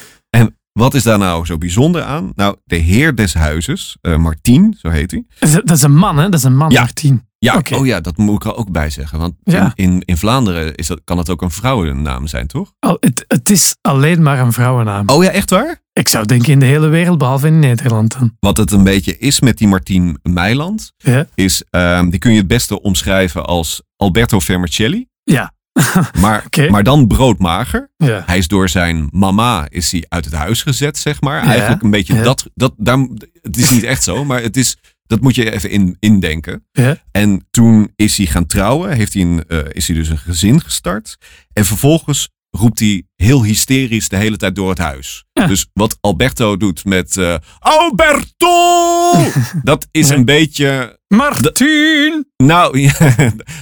wat 0.78 0.94
is 0.94 1.02
daar 1.02 1.18
nou 1.18 1.46
zo 1.46 1.58
bijzonder 1.58 2.02
aan? 2.02 2.32
Nou, 2.34 2.56
de 2.64 2.76
heer 2.76 3.14
des 3.14 3.34
huizes, 3.34 3.96
eh 4.00 4.16
Martien, 4.16 4.76
zo 4.78 4.88
heet 4.88 5.10
hij. 5.10 5.24
Dat 5.64 5.70
is- 5.70 5.82
een 5.82 5.96
man, 5.96 6.16
hè? 6.16 6.22
Dat 6.28 6.38
is 6.38 6.44
een 6.44 6.56
man, 6.56 6.70
Ja. 6.70 6.80
Martien. 6.80 7.26
Ja, 7.40 7.62
oh 7.74 7.86
ja, 7.86 8.00
dat 8.00 8.16
moet 8.16 8.34
ik 8.34 8.44
er 8.44 8.56
ook 8.56 8.70
bij 8.70 8.90
zeggen. 8.90 9.18
Want 9.18 9.34
Ja. 9.44 9.72
in, 9.74 10.02
in, 10.04 10.16
Vlaanderen 10.16 10.74
is 10.74 10.86
dat, 10.86 11.00
kan 11.04 11.18
het 11.18 11.30
ook 11.30 11.42
een 11.42 11.50
vrouwennaam 11.50 12.26
zijn, 12.26 12.46
toch? 12.46 12.72
Al, 12.78 12.96
het, 13.00 13.24
het 13.28 13.50
is 13.50 13.76
alleen 13.80 14.22
maar 14.22 14.38
een 14.38 14.52
vrouwennaam. 14.52 15.08
Oh 15.08 15.24
ja, 15.24 15.30
echt 15.30 15.50
waar? 15.50 15.82
Ik 15.92 16.08
zou 16.08 16.26
denken 16.26 16.52
in 16.52 16.58
de 16.60 16.66
hele 16.66 16.88
wereld, 16.88 17.18
behalve 17.18 17.46
in 17.46 17.58
Nederland 17.58 18.18
dan. 18.18 18.36
Wat 18.40 18.56
het 18.56 18.72
een 18.72 18.84
beetje 18.84 19.18
is 19.18 19.40
met 19.40 19.58
die 19.58 19.68
Martien 19.68 20.18
Meiland, 20.22 20.92
Ja. 20.96 21.26
is, 21.34 21.62
ehm, 21.70 22.08
die 22.10 22.18
kun 22.18 22.32
je 22.32 22.38
het 22.38 22.46
beste 22.46 22.82
omschrijven 22.82 23.44
als 23.46 23.82
Alberto 23.96 24.38
Vermicelli. 24.40 25.06
Ja. 25.22 25.52
Maar, 26.20 26.44
maar 26.70 26.82
dan 26.82 27.06
broodmager. 27.06 27.90
Ja. 27.96 28.22
Hij 28.26 28.38
is 28.38 28.48
door 28.48 28.68
zijn 28.68 29.08
mama 29.10 29.66
is 29.68 29.92
hij 29.92 30.04
uit 30.08 30.24
het 30.24 30.34
huis 30.34 30.62
gezet, 30.62 30.98
zeg 30.98 31.20
maar. 31.20 31.44
Ja, 31.44 31.50
Eigenlijk 31.50 31.82
een 31.82 31.90
beetje 31.90 32.14
ja. 32.14 32.22
dat, 32.22 32.50
dat 32.54 32.74
daar, 32.76 32.98
het 33.42 33.56
is 33.56 33.70
niet 33.70 33.82
echt 33.82 34.02
zo, 34.02 34.24
maar 34.24 34.42
het 34.42 34.56
is, 34.56 34.76
dat 35.06 35.20
moet 35.20 35.34
je 35.34 35.50
even 35.50 35.70
in, 35.70 35.96
indenken. 36.00 36.66
En 37.10 37.46
toen 37.50 37.92
is 37.96 38.16
hij 38.16 38.26
gaan 38.26 38.46
trouwen, 38.46 38.92
heeft 38.92 39.12
hij 39.12 39.22
een, 39.22 39.44
eh, 39.48 39.58
is 39.68 39.86
hij 39.88 39.96
dus 39.96 40.08
een 40.08 40.18
gezin 40.18 40.60
gestart. 40.60 41.16
En 41.52 41.64
vervolgens 41.64 42.28
roept 42.50 42.78
hij 42.78 43.02
heel 43.16 43.44
hysterisch 43.44 44.08
de 44.08 44.16
hele 44.16 44.36
tijd 44.36 44.54
door 44.54 44.68
het 44.68 44.78
huis. 44.78 45.24
Ja. 45.38 45.46
Dus 45.46 45.66
wat 45.72 45.98
Alberto 46.00 46.56
doet 46.56 46.84
met 46.84 47.16
eh, 47.16 47.34
Alberto, 47.58 49.12
dat 49.62 49.88
is 49.90 50.08
een 50.08 50.24
beetje 50.24 50.98
Martien! 51.08 52.26
nou, 52.36 52.78
ja, 52.88 53.14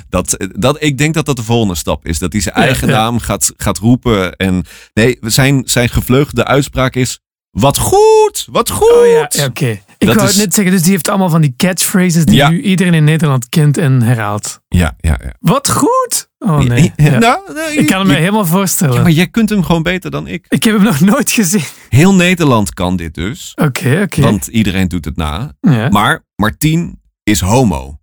dat, 0.08 0.46
dat, 0.54 0.82
ik 0.82 0.98
denk 0.98 1.14
dat 1.14 1.26
dat 1.26 1.36
de 1.36 1.42
volgende 1.42 1.74
stap 1.74 2.06
is. 2.06 2.18
Dat 2.18 2.32
hij 2.32 2.40
zijn 2.40 2.54
eigen 2.54 2.88
ja. 2.88 2.94
naam 2.94 3.18
gaat, 3.18 3.52
gaat 3.56 3.78
roepen. 3.78 4.36
En 4.36 4.64
nee, 4.94 5.18
zijn, 5.20 5.62
zijn 5.64 5.88
gevleugelde 5.88 6.44
uitspraak 6.44 6.94
is: 6.94 7.20
Wat 7.50 7.78
goed, 7.78 8.46
wat 8.50 8.70
goed. 8.70 8.92
Oh 8.92 9.06
ja, 9.06 9.44
oké. 9.44 9.80
Ik 9.98 10.06
Dat 10.06 10.14
wou 10.16 10.28
is- 10.28 10.34
het 10.34 10.44
net 10.44 10.54
zeggen, 10.54 10.72
dus 10.72 10.82
die 10.82 10.92
heeft 10.92 11.08
allemaal 11.08 11.30
van 11.30 11.40
die 11.40 11.54
catchphrases 11.56 12.24
die 12.24 12.44
nu 12.44 12.62
iedereen 12.62 12.94
in 12.94 13.04
Nederland 13.04 13.48
kent 13.48 13.78
en 13.78 14.02
herhaalt. 14.02 14.60
ja, 14.68 14.94
ja. 14.98 15.18
ja. 15.22 15.34
Wat 15.40 15.70
goed! 15.70 16.25
Oh 16.38 16.58
nee. 16.58 16.92
Ja. 16.96 17.18
Nou, 17.18 17.60
Ik 17.72 17.86
kan 17.86 17.98
het 17.98 18.08
me 18.08 18.14
helemaal 18.14 18.46
voorstellen. 18.46 18.94
ja, 18.94 19.02
maar 19.02 19.10
jij 19.10 19.28
kunt 19.28 19.50
hem 19.50 19.62
gewoon 19.64 19.82
beter 19.82 20.10
dan 20.10 20.26
ik. 20.26 20.46
Ik 20.48 20.62
heb 20.64 20.74
hem 20.74 20.82
nog 20.84 21.00
nooit 21.00 21.30
gezien. 21.30 21.64
Heel 21.88 22.14
Nederland 22.14 22.74
kan 22.74 22.96
dit 22.96 23.14
dus. 23.14 23.52
Oké, 23.54 24.00
oké. 24.02 24.20
Want 24.20 24.46
iedereen 24.46 24.88
doet 24.88 25.04
het 25.04 25.16
na. 25.16 25.52
Ja. 25.60 25.88
Maar 25.88 26.24
Martien 26.36 27.00
is 27.22 27.40
homo. 27.40 28.00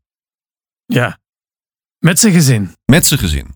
ja. 0.85 1.21
Met 1.99 2.19
zijn 2.19 2.33
gezin. 2.33 2.75
Met 2.85 3.05
zijn 3.07 3.19
gezin. 3.19 3.47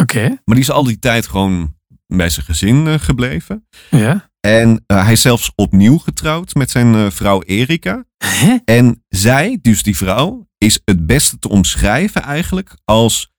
Oké, 0.00 0.28
Maar 0.28 0.54
die 0.54 0.58
is 0.64 0.70
al 0.70 0.84
die 0.84 0.98
tijd 0.98 1.26
gewoon 1.26 1.76
bij 2.06 2.28
zijn 2.30 2.46
gezin 2.46 2.86
eh, 2.86 2.94
gebleven. 2.98 3.68
ja. 3.90 4.30
En 4.40 4.84
eh, 4.86 5.02
hij 5.02 5.12
is 5.12 5.20
zelfs 5.20 5.52
opnieuw 5.54 5.98
getrouwd 5.98 6.54
met 6.54 6.70
zijn 6.70 6.94
eh, 6.94 7.10
vrouw 7.10 7.42
Erika. 7.42 8.04
Hè? 8.24 8.56
En 8.64 9.04
zij, 9.08 9.58
dus 9.62 9.82
die 9.82 9.96
vrouw, 9.96 10.48
is 10.58 10.80
het 10.84 11.06
beste 11.06 11.38
te 11.38 11.48
omschrijven 11.48 12.22
eigenlijk 12.22 12.76
als... 12.84 13.31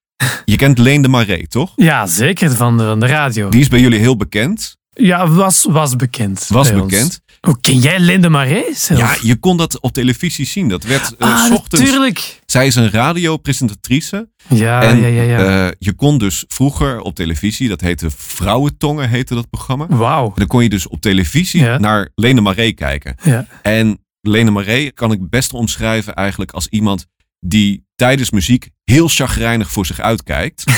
Je 0.45 0.55
kent 0.55 0.77
Leen 0.77 1.01
de 1.01 1.07
Marais, 1.07 1.45
toch? 1.49 1.71
Ja, 1.75 2.07
zeker 2.07 2.51
van 2.51 2.77
de, 2.77 2.83
van 2.83 2.99
de 2.99 3.05
radio. 3.05 3.49
Die 3.49 3.61
is 3.61 3.67
bij 3.67 3.79
jullie 3.79 3.99
heel 3.99 4.15
bekend. 4.17 4.77
Ja, 4.95 5.27
was, 5.27 5.65
was 5.69 5.95
bekend. 5.95 6.47
Was 6.47 6.73
bekend. 6.73 7.21
Hoe 7.41 7.57
ken 7.61 7.79
jij 7.79 7.99
Linde 7.99 8.29
Marais 8.29 8.85
zelf? 8.85 8.99
Ja, 8.99 9.15
je 9.21 9.35
kon 9.35 9.57
dat 9.57 9.79
op 9.79 9.93
televisie 9.93 10.45
zien. 10.45 10.67
Dat 10.69 10.83
werd 10.83 11.15
eh, 11.17 11.27
ah, 11.33 11.45
s 11.45 11.51
ochtends. 11.51 11.85
natuurlijk. 11.85 12.39
Zij 12.45 12.67
is 12.67 12.75
een 12.75 12.89
radiopresentatrice. 12.91 14.29
Ja, 14.49 14.81
en 14.81 14.99
ja, 14.99 15.07
ja, 15.07 15.21
ja. 15.21 15.65
eh, 15.67 15.71
je 15.79 15.93
kon 15.93 16.17
dus 16.17 16.43
vroeger 16.47 16.99
op 17.01 17.15
televisie, 17.15 17.67
dat 17.69 17.81
heette 17.81 18.09
Vrouwentongen, 18.15 19.09
heette 19.09 19.33
dat 19.35 19.49
programma. 19.49 19.85
Wauw. 19.89 20.31
Dan 20.35 20.47
kon 20.47 20.63
je 20.63 20.69
dus 20.69 20.87
op 20.87 21.01
televisie 21.01 21.61
Ja. 21.63 21.77
naar 21.77 22.09
Lene 22.15 22.41
Marais 22.41 22.73
kijken. 22.73 23.15
Ja. 23.23 23.45
En 23.61 23.99
Lene 24.21 24.51
Marais 24.51 24.91
kan 24.93 25.11
ik 25.11 25.29
best 25.29 25.53
omschrijven 25.53 26.13
eigenlijk 26.13 26.51
als 26.51 26.67
iemand 26.67 27.05
die 27.43 27.85
tijdens 27.95 28.31
muziek 28.31 28.69
heel 28.83 29.07
chagrijnig 29.07 29.71
voor 29.71 29.85
zich 29.85 29.99
uitkijkt. 29.99 30.63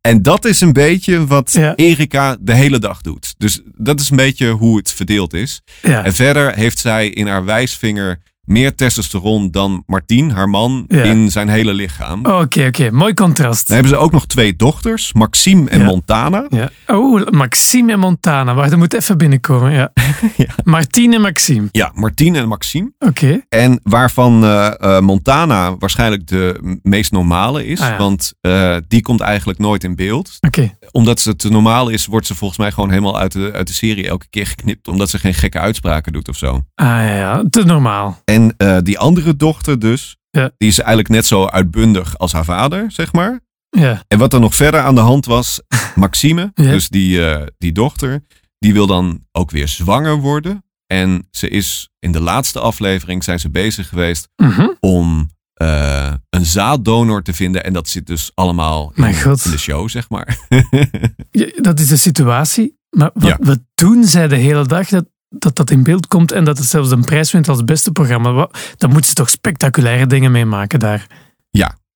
en 0.00 0.22
dat 0.22 0.44
is 0.44 0.60
een 0.60 0.72
beetje 0.72 1.26
wat 1.26 1.52
Ja. 1.52 1.76
Erika 1.76 2.36
de 2.40 2.54
hele 2.54 2.78
dag 2.78 3.00
doet. 3.00 3.34
Dus 3.38 3.60
dat 3.74 4.00
is 4.00 4.10
een 4.10 4.16
beetje 4.16 4.50
hoe 4.50 4.76
het 4.76 4.92
verdeeld 4.92 5.34
is. 5.34 5.62
Ja. 5.82 6.04
En 6.04 6.14
verder 6.14 6.54
heeft 6.54 6.78
zij 6.78 7.08
in 7.08 7.26
haar 7.26 7.44
wijsvinger 7.44 8.20
meer 8.46 8.74
testosteron 8.74 9.50
dan 9.50 9.82
Martien, 9.86 10.30
haar 10.30 10.48
man, 10.48 10.84
Ja. 10.88 11.02
in 11.02 11.30
zijn 11.30 11.48
hele 11.48 11.72
lichaam. 11.74 12.26
Oké, 12.26 12.66
oké. 12.66 12.90
Mooi 12.90 13.14
contrast. 13.14 13.66
Dan 13.66 13.76
hebben 13.76 13.94
ze 13.94 14.00
ook 14.00 14.12
nog 14.12 14.26
twee 14.26 14.56
dochters, 14.56 15.12
Maxime 15.12 15.70
en 15.70 15.78
Ja. 15.78 15.84
Montana. 15.84 16.46
Ja. 16.48 16.70
Oh, 16.86 17.26
Maxime 17.30 17.92
en 17.92 17.98
Montana. 17.98 18.54
Wacht, 18.54 18.70
dat 18.70 18.78
moet 18.78 18.92
even 18.94 19.18
binnenkomen. 19.18 19.72
Ja. 19.72 19.92
Ja. 20.36 20.46
Martine 20.64 21.14
en 21.14 21.20
Maxime. 21.20 21.68
Ja, 21.72 21.90
Martien 21.94 22.34
en 22.36 22.48
Maxime. 22.48 22.92
Oké. 22.98 23.40
En 23.48 23.80
waarvan 23.82 24.44
eh, 24.44 24.66
eh, 24.80 25.00
Montana 25.02 25.76
waarschijnlijk 25.76 26.26
de 26.26 26.78
meest 26.82 27.12
normale 27.12 27.66
is. 27.66 27.80
Ah. 27.80 27.98
Want 27.98 28.32
eh, 28.40 28.76
die 28.88 29.02
komt 29.02 29.20
eigenlijk 29.20 29.58
nooit 29.58 29.84
in 29.84 29.96
beeld. 29.96 30.36
Oké. 30.40 30.76
Omdat 30.90 31.20
ze 31.20 31.36
te 31.36 31.48
normaal 31.48 31.88
is, 31.88 32.06
wordt 32.06 32.26
ze 32.26 32.34
volgens 32.34 32.58
mij 32.58 32.70
gewoon 32.72 32.90
helemaal 32.90 33.18
uit 33.18 33.32
de, 33.32 33.50
uit 33.54 33.66
de 33.66 33.72
serie 33.72 34.08
elke 34.08 34.26
keer 34.30 34.46
geknipt. 34.46 34.88
Omdat 34.88 35.10
ze 35.10 35.18
geen 35.18 35.34
gekke 35.34 35.58
uitspraken 35.58 36.12
doet 36.12 36.28
of 36.28 36.36
zo. 36.36 36.62
Ah 36.74 36.86
ja, 36.86 37.14
ja, 37.14 37.44
te 37.50 37.64
normaal. 37.64 38.20
En 38.24 38.35
eh, 38.56 38.78
die 38.82 38.98
andere 38.98 39.36
dochter 39.36 39.78
dus, 39.78 40.16
Ja. 40.30 40.50
die 40.58 40.68
is 40.68 40.78
eigenlijk 40.78 41.08
net 41.08 41.26
zo 41.26 41.46
uitbundig 41.46 42.18
als 42.18 42.32
haar 42.32 42.44
vader, 42.44 42.90
zeg 42.92 43.12
maar. 43.12 43.40
Ja. 43.68 44.02
En 44.08 44.18
wat 44.18 44.32
er 44.32 44.40
nog 44.40 44.54
verder 44.54 44.80
aan 44.80 44.94
de 44.94 45.00
hand 45.00 45.26
was, 45.26 45.60
Maxime, 45.94 46.50
Ja. 46.54 46.70
dus 46.70 46.88
die, 46.88 47.26
eh, 47.30 47.46
die 47.58 47.72
dochter, 47.72 48.22
die 48.58 48.72
wil 48.72 48.86
dan 48.86 49.24
ook 49.32 49.50
weer 49.50 49.68
zwanger 49.68 50.16
worden. 50.16 50.64
En 50.86 51.26
ze 51.30 51.48
is 51.48 51.88
in 51.98 52.12
de 52.12 52.20
laatste 52.20 52.60
aflevering 52.60 53.24
zijn 53.24 53.40
ze 53.40 53.50
bezig 53.50 53.88
geweest 53.88 54.28
Mhm. 54.36 54.66
om 54.80 55.34
eh, 55.54 56.12
een 56.30 56.44
zaaddonor 56.46 57.22
te 57.22 57.32
vinden. 57.32 57.64
En 57.64 57.72
dat 57.72 57.88
zit 57.88 58.06
dus 58.06 58.30
allemaal 58.34 58.92
in, 58.94 59.02
de 59.02 59.58
show, 59.58 59.88
zeg 59.88 60.08
maar. 60.08 60.38
Ja, 61.30 61.46
Dat 61.56 61.80
is 61.80 61.86
de 61.88 61.96
situatie. 61.96 62.78
Maar 62.90 63.10
wat, 63.14 63.22
Ja. 63.28 63.36
wat 63.40 63.58
doen 63.74 64.04
zij 64.04 64.28
de 64.28 64.36
hele 64.36 64.66
dag 64.66 64.88
dat, 64.88 65.04
dat 65.38 65.56
dat 65.56 65.70
in 65.70 65.82
beeld 65.82 66.06
komt 66.06 66.32
en 66.32 66.44
dat 66.44 66.58
het 66.58 66.66
zelfs 66.66 66.90
een 66.90 67.04
prijs 67.04 67.32
wint 67.32 67.48
als 67.48 67.64
beste 67.64 67.92
programma? 67.92 68.48
Dan 68.76 68.90
moeten 68.90 69.08
ze 69.08 69.14
toch 69.14 69.30
spectaculaire 69.30 70.06
dingen 70.06 70.32
meemaken 70.32 70.78
daar. 70.78 71.06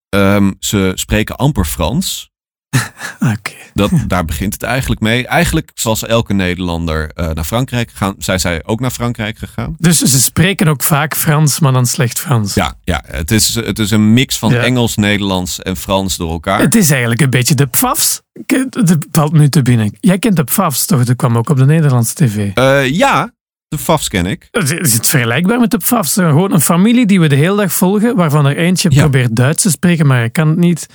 Ehm, 0.09 0.53
ze 0.59 0.93
spreken 0.95 1.37
amper 1.37 1.65
Frans. 1.65 2.30
Dat, 3.75 3.91
daar 4.07 4.25
begint 4.25 4.53
het 4.53 4.63
eigenlijk 4.63 5.01
mee. 5.01 5.27
Eigenlijk 5.27 5.71
zoals 5.75 6.07
elke 6.07 6.33
Nederlander 6.35 7.11
eh, 7.15 7.29
naar 7.31 7.45
Frankrijk 7.45 7.91
gegaan. 7.91 8.15
Zijn 8.19 8.41
zij 8.41 8.63
ook 8.65 8.81
naar 8.81 8.91
Frankrijk 8.91 9.39
gegaan? 9.39 9.75
Dus 9.79 9.99
ze 9.99 10.21
spreken 10.21 10.69
ook 10.69 10.83
vaak 10.83 11.17
Frans, 11.17 11.61
maar 11.61 11.73
dan 11.73 11.87
slecht 11.87 12.21
Frans. 12.21 12.55
Ja, 12.55 12.75
ja 12.85 13.03
het, 13.07 13.31
is, 13.31 13.55
het 13.55 13.79
is 13.79 13.91
een 13.91 14.13
mix 14.13 14.39
van 14.39 14.51
Ja. 14.53 14.63
Engels, 14.63 14.97
Nederlands 14.97 15.63
en 15.63 15.77
Frans 15.77 16.17
door 16.17 16.31
elkaar. 16.31 16.61
Het 16.61 16.75
is 16.75 16.91
eigenlijk 16.91 17.21
een 17.21 17.31
beetje 17.31 17.55
de 17.55 17.67
PFAFs. 17.67 18.21
Het 18.47 19.07
valt 19.11 19.33
nu 19.33 19.49
te 19.49 19.63
binnen. 19.63 19.97
Jij 20.01 20.19
kent 20.19 20.37
de 20.37 20.45
PFAFs 20.45 20.87
toch? 20.87 21.05
Dat 21.05 21.17
kwam 21.17 21.37
ook 21.37 21.51
op 21.51 21.57
de 21.57 21.67
Nederlandse 21.67 22.15
tv. 22.15 22.51
Eh, 22.55 22.89
ja, 22.91 23.33
de 23.69 23.79
FAFs 23.79 24.09
ken 24.09 24.27
ik. 24.27 24.49
Is 24.81 24.93
het 24.95 25.07
vergelijkbaar 25.07 25.61
met 25.61 25.71
de 25.71 25.79
PFAFs? 25.79 26.15
Gewoon 26.15 26.53
een 26.53 26.61
familie 26.61 27.07
die 27.07 27.21
we 27.21 27.29
de 27.29 27.37
hele 27.37 27.57
dag 27.57 27.73
volgen, 27.73 28.17
waarvan 28.17 28.47
er 28.47 28.57
eentje 28.57 28.91
Ja. 28.93 29.01
probeert 29.01 29.37
Duits 29.37 29.63
te 29.63 29.71
spreken, 29.71 30.07
maar 30.07 30.19
hij 30.19 30.31
kan 30.31 30.49
het 30.49 30.59
niet. 30.59 30.87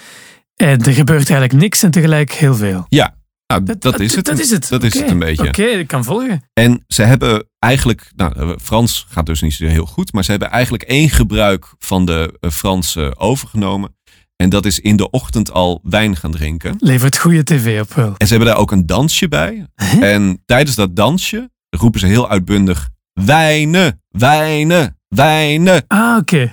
En 0.55 0.83
er 0.83 0.93
gebeurt 0.93 1.29
eigenlijk 1.29 1.61
niks 1.61 1.83
en 1.83 1.91
tegelijk 1.91 2.31
heel 2.31 2.55
veel. 2.55 2.85
Ja, 2.89 3.15
nou, 3.47 3.63
dat, 3.79 3.99
is 3.99 4.15
het. 4.15 4.25
Dat 4.25 4.39
is 4.39 4.49
het. 4.49 4.69
Dat 4.69 4.83
is 4.83 4.93
het 4.93 5.09
een 5.09 5.19
beetje. 5.19 5.47
Oké, 5.47 5.63
ik 5.63 5.87
kan 5.87 6.03
volgen. 6.03 6.43
En 6.53 6.83
ze 6.87 7.03
hebben 7.03 7.47
eigenlijk, 7.59 8.11
nou, 8.15 8.57
Frans 8.61 9.05
gaat 9.09 9.25
dus 9.25 9.41
niet 9.41 9.53
zo 9.53 9.65
heel 9.65 9.85
goed, 9.85 10.13
maar 10.13 10.23
ze 10.23 10.31
hebben 10.31 10.49
eigenlijk 10.49 10.83
één 10.83 11.09
gebruik 11.09 11.73
van 11.77 12.05
de 12.05 12.37
eh, 12.39 12.49
Franse 12.49 13.13
overgenomen. 13.17 13.95
En 14.35 14.49
dat 14.49 14.65
is 14.65 14.79
in 14.79 14.95
de 14.95 15.09
ochtend 15.09 15.51
al 15.51 15.79
wijn 15.83 16.15
gaan 16.15 16.31
drinken. 16.31 16.75
Levert 16.79 17.17
goede 17.17 17.43
tv 17.43 17.81
op 17.81 17.93
wel. 17.93 18.13
En 18.17 18.27
ze 18.27 18.33
hebben 18.33 18.47
daar 18.53 18.61
ook 18.61 18.71
een 18.71 18.85
dansje 18.85 19.27
bij. 19.27 19.67
En 19.99 20.41
tijdens 20.45 20.75
dat 20.75 20.95
dansje 20.95 21.49
roepen 21.69 21.99
ze 21.99 22.05
heel 22.05 22.29
uitbundig: 22.29 22.89
wijnen, 23.13 24.01
wijnen, 24.09 24.97
wijnen. 25.07 25.83
Ah, 25.87 26.17
oké. 26.17 26.51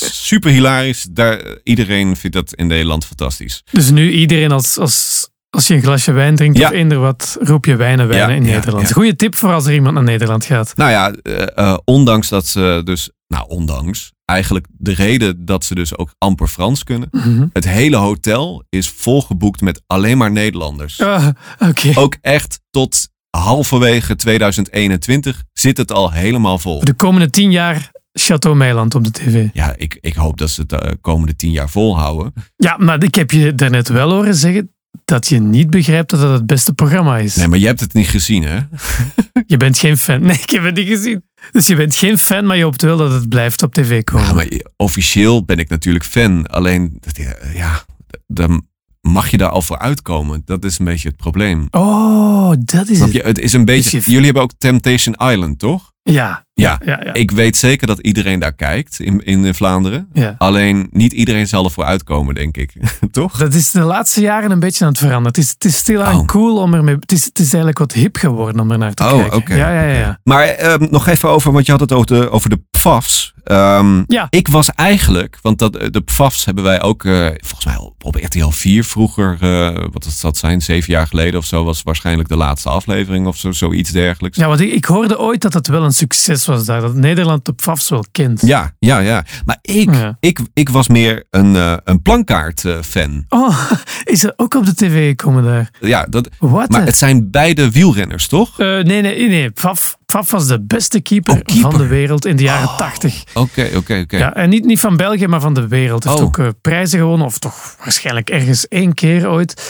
Super 0.00 0.50
hilarisch. 0.50 1.06
Daar, 1.10 1.40
iedereen 1.62 2.16
vindt 2.16 2.36
dat 2.36 2.54
in 2.54 2.66
Nederland 2.66 3.04
fantastisch. 3.04 3.62
Dus 3.72 3.90
nu 3.90 4.10
iedereen 4.12 4.52
als, 4.52 4.78
als, 4.78 5.28
als 5.50 5.66
je 5.66 5.74
een 5.74 5.82
glasje 5.82 6.12
wijn 6.12 6.36
drinkt 6.36 6.58
Ja. 6.58 6.66
of 6.68 6.72
eender 6.74 6.98
wat, 6.98 7.36
roep 7.40 7.64
je 7.64 7.76
wijnen 7.76 8.08
wijnen 8.08 8.28
Ja, 8.28 8.34
in 8.36 8.44
ja, 8.44 8.54
Nederland. 8.54 8.88
ja. 8.88 8.94
Goeie 8.94 9.16
tip 9.16 9.36
voor 9.36 9.52
als 9.52 9.66
er 9.66 9.74
iemand 9.74 9.94
naar 9.94 10.02
Nederland 10.04 10.44
gaat. 10.44 10.76
Nou 10.76 10.90
ja, 10.90 11.10
eh, 11.12 11.46
eh, 11.58 11.78
ondanks 11.84 12.28
dat 12.28 12.46
ze 12.46 12.80
dus, 12.84 13.10
nou 13.28 13.44
ondanks, 13.48 14.12
eigenlijk 14.24 14.66
de 14.70 14.92
reden 14.94 15.44
dat 15.44 15.64
ze 15.64 15.74
dus 15.74 15.96
ook 15.96 16.14
amper 16.18 16.48
Frans 16.48 16.84
kunnen. 16.84 17.08
Mhm. 17.10 17.46
Het 17.52 17.64
hele 17.68 17.96
hotel 17.96 18.64
is 18.68 18.88
volgeboekt 18.88 19.60
met 19.60 19.82
alleen 19.86 20.18
maar 20.18 20.30
Nederlanders. 20.32 21.00
Ah, 21.00 21.26
oké. 21.58 21.90
Ook 21.94 22.16
echt 22.20 22.60
tot 22.70 23.08
halverwege 23.30 24.16
2021 24.16 25.42
zit 25.52 25.76
het 25.76 25.92
al 25.92 26.10
helemaal 26.12 26.58
vol. 26.58 26.84
De 26.84 26.94
komende 26.94 27.30
tien 27.30 27.50
jaar 27.50 27.90
Chateau 28.12 28.56
Meiland 28.56 28.94
op 28.94 29.04
de 29.04 29.10
tv. 29.10 29.48
Ja, 29.52 29.74
ik, 29.76 29.98
ik 30.00 30.14
hoop 30.14 30.38
dat 30.38 30.50
ze 30.50 30.60
het 30.60 30.68
de 30.70 30.98
komende 31.00 31.36
tien 31.36 31.50
jaar 31.50 31.70
volhouden. 31.70 32.32
Ja, 32.56 32.76
maar 32.78 33.02
ik 33.02 33.14
heb 33.14 33.30
je 33.30 33.54
daarnet 33.54 33.88
wel 33.88 34.10
horen 34.10 34.34
zeggen 34.34 34.70
dat 35.04 35.28
je 35.28 35.38
niet 35.40 35.70
begrijpt 35.70 36.10
dat 36.10 36.20
het 36.20 36.30
het 36.30 36.46
beste 36.46 36.72
programma 36.74 37.18
is. 37.18 37.34
Nee, 37.36 37.48
maar 37.48 37.58
je 37.58 37.66
hebt 37.66 37.80
het 37.80 37.92
niet 37.92 38.08
gezien, 38.08 38.42
hè? 38.42 38.58
Je 39.46 39.56
bent 39.56 39.78
geen 39.78 39.96
fan. 39.96 40.22
Nee, 40.22 40.38
ik 40.42 40.50
heb 40.50 40.64
het 40.64 40.74
niet 40.76 40.88
gezien. 40.88 41.24
Dus 41.52 41.66
je 41.66 41.76
bent 41.76 41.94
geen 41.94 42.18
fan, 42.18 42.46
maar 42.46 42.56
je 42.56 42.62
hoopt 42.62 42.82
wel 42.82 42.96
dat 42.96 43.12
het 43.12 43.28
blijft 43.28 43.62
op 43.62 43.74
tv 43.74 44.04
komen. 44.04 44.26
Ja, 44.26 44.32
maar 44.34 44.48
officieel 44.76 45.44
ben 45.44 45.58
ik 45.58 45.68
natuurlijk 45.68 46.04
fan. 46.04 46.46
Alleen, 46.46 46.96
dat- 47.00 47.26
ja, 47.54 47.84
dan 48.26 48.66
mag 49.00 49.28
je 49.30 49.36
daar 49.36 49.48
al 49.48 49.62
voor 49.62 49.78
uitkomen. 49.78 50.42
Dat 50.44 50.64
is 50.64 50.78
een 50.78 50.84
beetje 50.84 51.08
het 51.08 51.16
probleem. 51.16 51.66
Oh, 51.70 52.52
dat 52.58 52.88
is 52.88 52.96
Snap 52.96 53.10
je? 53.12 53.22
Het 53.22 53.38
is 53.38 53.52
een 53.52 53.64
beetje. 53.64 53.90
Dus 53.96 54.04
je- 54.04 54.10
Jullie 54.10 54.24
hebben 54.26 54.42
ook 54.42 54.52
Temptation 54.58 55.14
Island, 55.30 55.58
toch? 55.58 55.92
Ja, 56.02 56.46
Ja. 56.54 56.80
ja, 56.84 57.00
ja. 57.04 57.12
Ik 57.12 57.30
weet 57.30 57.56
zeker 57.56 57.86
dat 57.86 57.98
iedereen 57.98 58.38
daar 58.38 58.52
kijkt 58.52 59.00
in, 59.00 59.24
in 59.24 59.54
Vlaanderen. 59.54 60.08
ja. 60.12 60.34
Alleen 60.38 60.88
niet 60.90 61.12
iedereen 61.12 61.46
zal 61.48 61.64
ervoor 61.64 61.84
uitkomen, 61.84 62.34
denk 62.34 62.56
ik. 62.56 62.72
toch? 63.10 63.38
Dat 63.38 63.54
is 63.54 63.70
de 63.70 63.80
laatste 63.80 64.20
jaren 64.20 64.50
een 64.50 64.60
beetje 64.60 64.84
aan 64.84 64.90
het 64.90 64.98
veranderen. 65.00 65.28
Het 65.28 65.38
is, 65.38 65.50
het 65.50 65.64
is 65.64 65.76
stilaan 65.76 66.18
Oh. 66.18 66.26
cool 66.26 66.56
om 66.56 66.74
ermee... 66.74 66.94
Het 66.94 67.12
is, 67.12 67.24
het 67.24 67.38
is 67.38 67.44
eigenlijk 67.46 67.78
wat 67.78 67.92
hip 67.92 68.16
geworden 68.16 68.60
om 68.60 68.70
er 68.70 68.78
naar 68.78 68.94
te 68.94 69.02
Oh, 69.04 69.18
kijken. 69.18 69.36
oké, 69.36 69.54
Ja, 69.54 69.72
ja, 69.72 69.82
ja. 69.82 69.98
ja. 69.98 70.18
Maar 70.24 70.44
ehm, 70.46 70.86
nog 70.90 71.06
even 71.06 71.28
over, 71.28 71.52
want 71.52 71.66
je 71.66 71.72
had 71.72 71.80
het 71.80 71.92
over 71.92 72.06
de, 72.06 72.30
over 72.30 72.50
de 72.50 72.60
PFAFs. 72.70 73.34
Ehm, 73.44 74.02
Ja. 74.06 74.26
Ik 74.30 74.48
was 74.48 74.70
eigenlijk, 74.74 75.38
want 75.42 75.58
dat, 75.58 75.72
de 75.72 76.00
PFAFs 76.04 76.44
hebben 76.44 76.64
wij 76.64 76.82
ook, 76.82 77.04
eh, 77.04 77.26
volgens 77.26 77.64
mij 77.64 77.76
op, 77.78 78.14
RTL 78.14 78.48
4 78.48 78.84
vroeger, 78.84 79.36
eh, 79.40 79.84
wat 79.92 80.04
het 80.04 80.18
dat 80.22 80.36
zijn, 80.36 80.62
zeven 80.62 80.92
jaar 80.92 81.06
geleden 81.06 81.38
of 81.40 81.44
zo, 81.46 81.64
was 81.64 81.82
waarschijnlijk 81.82 82.28
de 82.28 82.36
laatste 82.36 82.68
aflevering 82.68 83.26
of 83.26 83.36
zo, 83.36 83.52
zoiets 83.52 83.90
dergelijks. 83.90 84.38
Ja, 84.38 84.46
want 84.48 84.60
ik, 84.60 84.72
ik 84.72 84.84
hoorde 84.84 85.18
ooit 85.18 85.40
dat 85.40 85.52
het 85.54 85.66
wel 85.68 85.84
een 85.84 85.92
succes 85.92 86.41
was 86.46 86.64
daar. 86.64 86.80
Dat 86.80 86.94
Nederland 86.94 87.44
de 87.44 87.52
PFAFs 87.52 87.88
wel 87.88 88.04
kent. 88.12 88.40
Ja, 88.46 88.72
ja, 88.78 88.98
ja. 88.98 89.24
Maar 89.44 89.58
ik, 89.62 89.94
Ja. 89.94 90.16
ik, 90.20 90.40
ik 90.54 90.68
was 90.68 90.88
meer 90.88 91.24
een, 91.30 91.56
eh, 91.56 91.76
een 91.84 92.02
plankaart 92.02 92.64
eh, 92.64 92.78
fan. 92.82 93.24
Oh, 93.28 93.70
is 94.04 94.24
er 94.24 94.32
ook 94.36 94.54
op 94.54 94.66
de 94.66 94.74
tv 94.74 95.08
gekomen 95.08 95.44
daar? 95.44 95.70
Ja, 95.80 96.06
dat, 96.10 96.28
Wat? 96.38 96.68
maar 96.70 96.84
het 96.84 96.96
zijn 96.96 97.30
beide 97.30 97.70
wielrenners, 97.70 98.28
toch? 98.28 98.60
Eh, 98.60 98.66
nee, 98.66 99.02
nee, 99.02 99.28
nee. 99.28 99.50
Pfaff, 99.50 99.96
Pfaff 100.06 100.30
was 100.30 100.46
de 100.46 100.60
beste 100.60 101.00
keeper, 101.00 101.34
Oh, 101.34 101.40
keeper. 101.42 101.70
van 101.70 101.80
de 101.80 101.86
wereld 101.86 102.24
in 102.26 102.36
de 102.36 102.42
jaren 102.42 102.68
Oh. 102.68 102.76
80. 102.78 103.24
Oké, 103.34 103.68
oké, 103.76 104.00
oké. 104.02 104.16
Ja, 104.16 104.34
en 104.34 104.48
niet, 104.48 104.64
niet 104.64 104.80
van 104.80 104.96
België, 104.96 105.26
maar 105.26 105.40
van 105.40 105.54
de 105.54 105.68
wereld. 105.68 106.04
Hij 106.04 106.12
heeft 106.12 106.24
Oh. 106.24 106.28
ook 106.28 106.38
eh, 106.38 106.48
prijzen 106.60 106.98
gewonnen, 106.98 107.26
of 107.26 107.38
toch 107.38 107.76
waarschijnlijk 107.78 108.30
ergens 108.30 108.68
één 108.68 108.94
keer 108.94 109.28
ooit. 109.28 109.62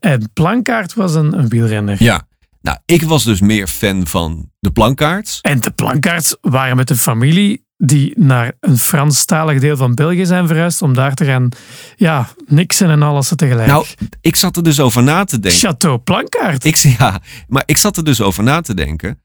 En 0.00 0.30
Plankaart 0.32 0.94
was 0.94 1.14
een, 1.14 1.38
een 1.38 1.48
wielrenner. 1.48 1.96
Ja. 2.02 2.22
Nou, 2.64 2.78
ik 2.84 3.02
was 3.02 3.24
dus 3.24 3.40
meer 3.40 3.66
fan 3.66 4.06
van 4.06 4.50
de 4.60 4.70
plankaarts. 4.70 5.38
En 5.40 5.60
de 5.60 5.70
Plankaarts 5.70 6.36
waren 6.40 6.76
met 6.76 6.88
de 6.88 6.96
familie 6.96 7.64
die 7.76 8.12
naar 8.18 8.52
een 8.60 8.78
Franstalig 8.78 9.60
deel 9.60 9.76
van 9.76 9.94
België 9.94 10.26
zijn 10.26 10.46
verhuisd 10.46 10.82
om 10.82 10.94
daar 10.94 11.14
te 11.14 11.24
gaan 11.24 11.48
ja, 11.96 12.28
niksen 12.46 12.90
en 12.90 13.02
alles 13.02 13.32
tegelijk. 13.36 13.68
Nou, 13.68 13.86
ik 14.20 14.36
zat 14.36 14.56
er 14.56 14.62
dus 14.62 14.80
over 14.80 15.02
na 15.02 15.24
te 15.24 15.38
denken. 15.40 15.60
Chateau 15.60 15.98
Plankaart. 15.98 16.64
Ik, 16.64 16.76
ja, 16.76 17.20
maar 17.48 17.62
ik 17.66 17.76
zat 17.76 17.96
er 17.96 18.04
dus 18.04 18.20
over 18.20 18.42
na 18.42 18.60
te 18.60 18.74
denken. 18.74 19.18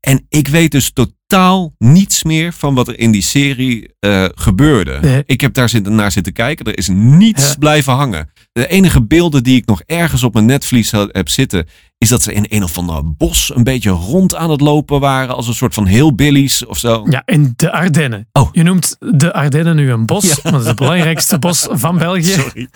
En 0.00 0.26
ik 0.28 0.48
weet 0.48 0.70
dus 0.70 0.92
totaal 0.92 1.74
niets 1.78 2.22
meer 2.22 2.52
van 2.52 2.74
wat 2.74 2.88
er 2.88 2.98
in 2.98 3.10
die 3.10 3.22
serie 3.22 3.94
eh, 3.98 4.24
gebeurde. 4.34 4.98
Nee. 5.00 5.22
Ik 5.26 5.40
heb 5.40 5.54
daar 5.54 5.68
zitten, 5.68 5.94
naar 5.94 6.12
zitten 6.12 6.32
kijken. 6.32 6.66
Er 6.66 6.78
is 6.78 6.88
niets 6.88 7.48
Ja. 7.48 7.54
blijven 7.58 7.92
hangen. 7.92 8.30
De 8.56 8.66
enige 8.68 9.02
beelden 9.02 9.42
die 9.42 9.56
ik 9.56 9.66
nog 9.66 9.82
ergens 9.86 10.22
op 10.22 10.32
mijn 10.34 10.46
netvlies 10.46 10.90
heb 10.90 11.28
zitten... 11.28 11.66
is 11.98 12.08
dat 12.08 12.22
ze 12.22 12.32
in 12.32 12.46
een 12.48 12.62
of 12.62 12.78
ander 12.78 13.14
bos 13.16 13.52
een 13.54 13.62
beetje 13.62 13.90
rond 13.90 14.34
aan 14.34 14.50
het 14.50 14.60
lopen 14.60 15.00
waren. 15.00 15.34
Als 15.36 15.48
een 15.48 15.54
soort 15.54 15.74
van 15.74 15.86
heel 15.86 16.14
billies 16.14 16.66
of 16.66 16.78
zo. 16.78 17.06
Ja, 17.10 17.22
in 17.24 17.52
de 17.56 17.72
Ardennen. 17.72 18.28
Oh. 18.32 18.48
Je 18.52 18.62
noemt 18.62 18.96
de 18.98 19.32
Ardennen 19.32 19.76
nu 19.76 19.90
een 19.90 20.06
bos, 20.06 20.24
Ja. 20.24 20.34
want 20.42 20.50
dat 20.54 20.60
is 20.60 20.66
het 20.66 20.76
belangrijkste 20.76 21.38
bos 21.38 21.66
van 21.70 21.98
België. 22.08 22.22
Sorry. 22.22 22.68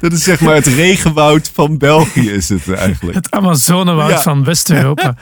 Dat 0.00 0.12
is 0.12 0.22
zeg 0.22 0.40
maar 0.40 0.54
het 0.54 0.66
regenwoud 0.66 1.50
van 1.54 1.78
België 1.78 2.30
is 2.30 2.48
het 2.48 2.72
eigenlijk. 2.72 3.16
Het 3.16 3.30
Amazonewoud 3.30 4.10
Ja. 4.10 4.22
van 4.22 4.44
West-Europa. 4.44 5.16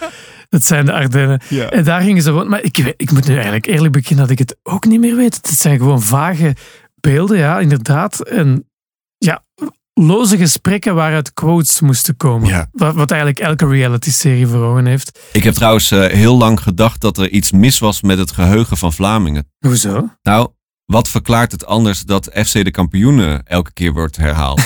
Dat 0.49 0.65
zijn 0.65 0.85
de 0.85 0.93
Ardennen. 0.93 1.41
Ja. 1.49 1.69
En 1.71 1.85
daar 1.85 2.01
gingen 2.01 2.23
ze 2.23 2.33
wonen. 2.33 2.51
Maar 2.51 2.63
ik, 2.63 2.95
ik 2.97 3.13
moet 3.13 3.27
nu 3.27 3.35
eigenlijk 3.35 3.67
eerlijk 3.67 3.93
bekennen 3.93 4.27
dat 4.27 4.39
ik 4.39 4.49
het 4.49 4.57
ook 4.63 4.85
niet 4.87 5.01
meer 5.01 5.17
weet. 5.17 5.35
Het 5.35 5.59
zijn 5.59 5.79
gewoon 5.79 6.03
vage 6.03 6.57
beelden, 7.01 7.39
ja, 7.39 7.59
inderdaad. 7.59 8.21
En 8.29 8.69
ja, 9.19 9.43
loze 10.07 10.37
gesprekken 10.37 10.95
waaruit 10.95 11.33
quotes 11.33 11.81
moesten 11.81 12.17
komen. 12.17 12.49
Ja. 12.49 12.69
Wat, 12.73 12.95
wat 12.95 13.11
eigenlijk 13.11 13.41
elke 13.41 13.67
reality-serie 13.67 14.47
voor 14.47 14.61
ogen 14.61 14.87
heeft. 14.87 15.21
Ik 15.33 15.45
heb 15.45 15.55
trouwens 15.55 15.91
eh, 15.91 16.07
heel 16.07 16.37
lang 16.37 16.61
gedacht 16.61 17.01
dat 17.01 17.19
er 17.19 17.31
iets 17.31 17.53
mis 17.53 17.79
was 17.79 18.03
met 18.03 18.19
het 18.19 18.33
geheugen 18.33 18.77
van 18.77 18.93
Vlamingen. 18.93 19.51
Hoezo? 19.59 20.09
Nou, 20.23 20.49
wat 20.85 21.09
verklaart 21.09 21.53
het 21.53 21.67
anders 21.67 22.01
dat 22.01 22.31
FC 22.35 22.65
de 22.65 22.71
kampioenen 22.71 23.43
elke 23.47 23.73
keer 23.73 23.93
wordt 23.93 24.17
herhaald? 24.17 24.61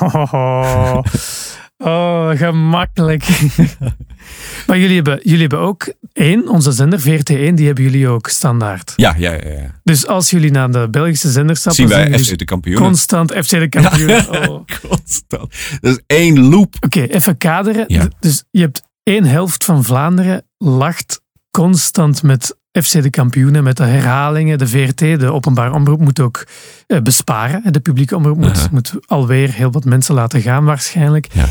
Oh, 0.00 0.98
oh 1.84 2.30
gemakkelijk. 2.30 3.24
maar 4.66 4.78
jullie 4.78 4.94
hebben, 4.94 5.20
jullie 5.22 5.40
hebben 5.40 5.58
ook 5.58 5.92
één, 6.12 6.48
onze 6.48 6.72
zender, 6.72 7.00
VRT1, 7.00 7.54
die 7.54 7.66
hebben 7.66 7.84
jullie 7.84 8.08
ook 8.08 8.28
standaard. 8.28 8.92
Ja, 8.96 9.14
ja, 9.18 9.32
ja. 9.32 9.38
ja. 9.48 9.80
Dus 9.84 10.06
als 10.06 10.30
jullie 10.30 10.50
naar 10.50 10.70
de 10.70 10.88
Belgische 10.90 11.30
zender 11.30 11.56
stappen, 11.56 11.88
Zien 11.88 12.10
wij 12.10 12.18
FC 12.18 12.38
de 12.38 12.44
kampioenen. 12.44 12.84
constant 12.84 13.32
FC 13.32 13.50
de 13.50 13.68
kampioen. 13.68 14.10
Oh. 14.32 14.50
Oké, 14.50 14.88
Constant. 14.88 15.54
Dat 15.80 15.92
is 15.96 16.00
één 16.06 16.48
loop. 16.48 16.74
even 16.90 17.36
kaderen. 17.38 17.84
Ja. 17.86 18.08
Dus 18.20 18.44
je 18.50 18.60
hebt 18.60 18.82
één 19.02 19.24
helft 19.24 19.64
van 19.64 19.84
Vlaanderen 19.84 20.44
lacht 20.58 21.20
constant 21.50 22.22
met 22.22 22.56
FC 22.82 23.02
de 23.02 23.10
kampioenen, 23.10 23.62
met 23.64 23.76
de 23.76 23.82
herhalingen. 23.84 24.58
De 24.58 24.66
VRT, 24.66 24.98
de 24.98 25.32
openbare 25.32 25.72
omroep, 25.72 26.00
moet 26.00 26.20
ook 26.20 26.46
eh, 26.86 27.00
besparen. 27.00 27.72
De 27.72 27.80
publieke 27.80 28.16
omroep 28.16 28.36
moet, 28.36 28.70
moet 28.70 28.92
alweer 29.06 29.52
heel 29.52 29.70
wat 29.70 29.84
mensen 29.84 30.14
laten 30.14 30.40
gaan 30.40 30.64
waarschijnlijk. 30.64 31.26
Ja. 31.32 31.46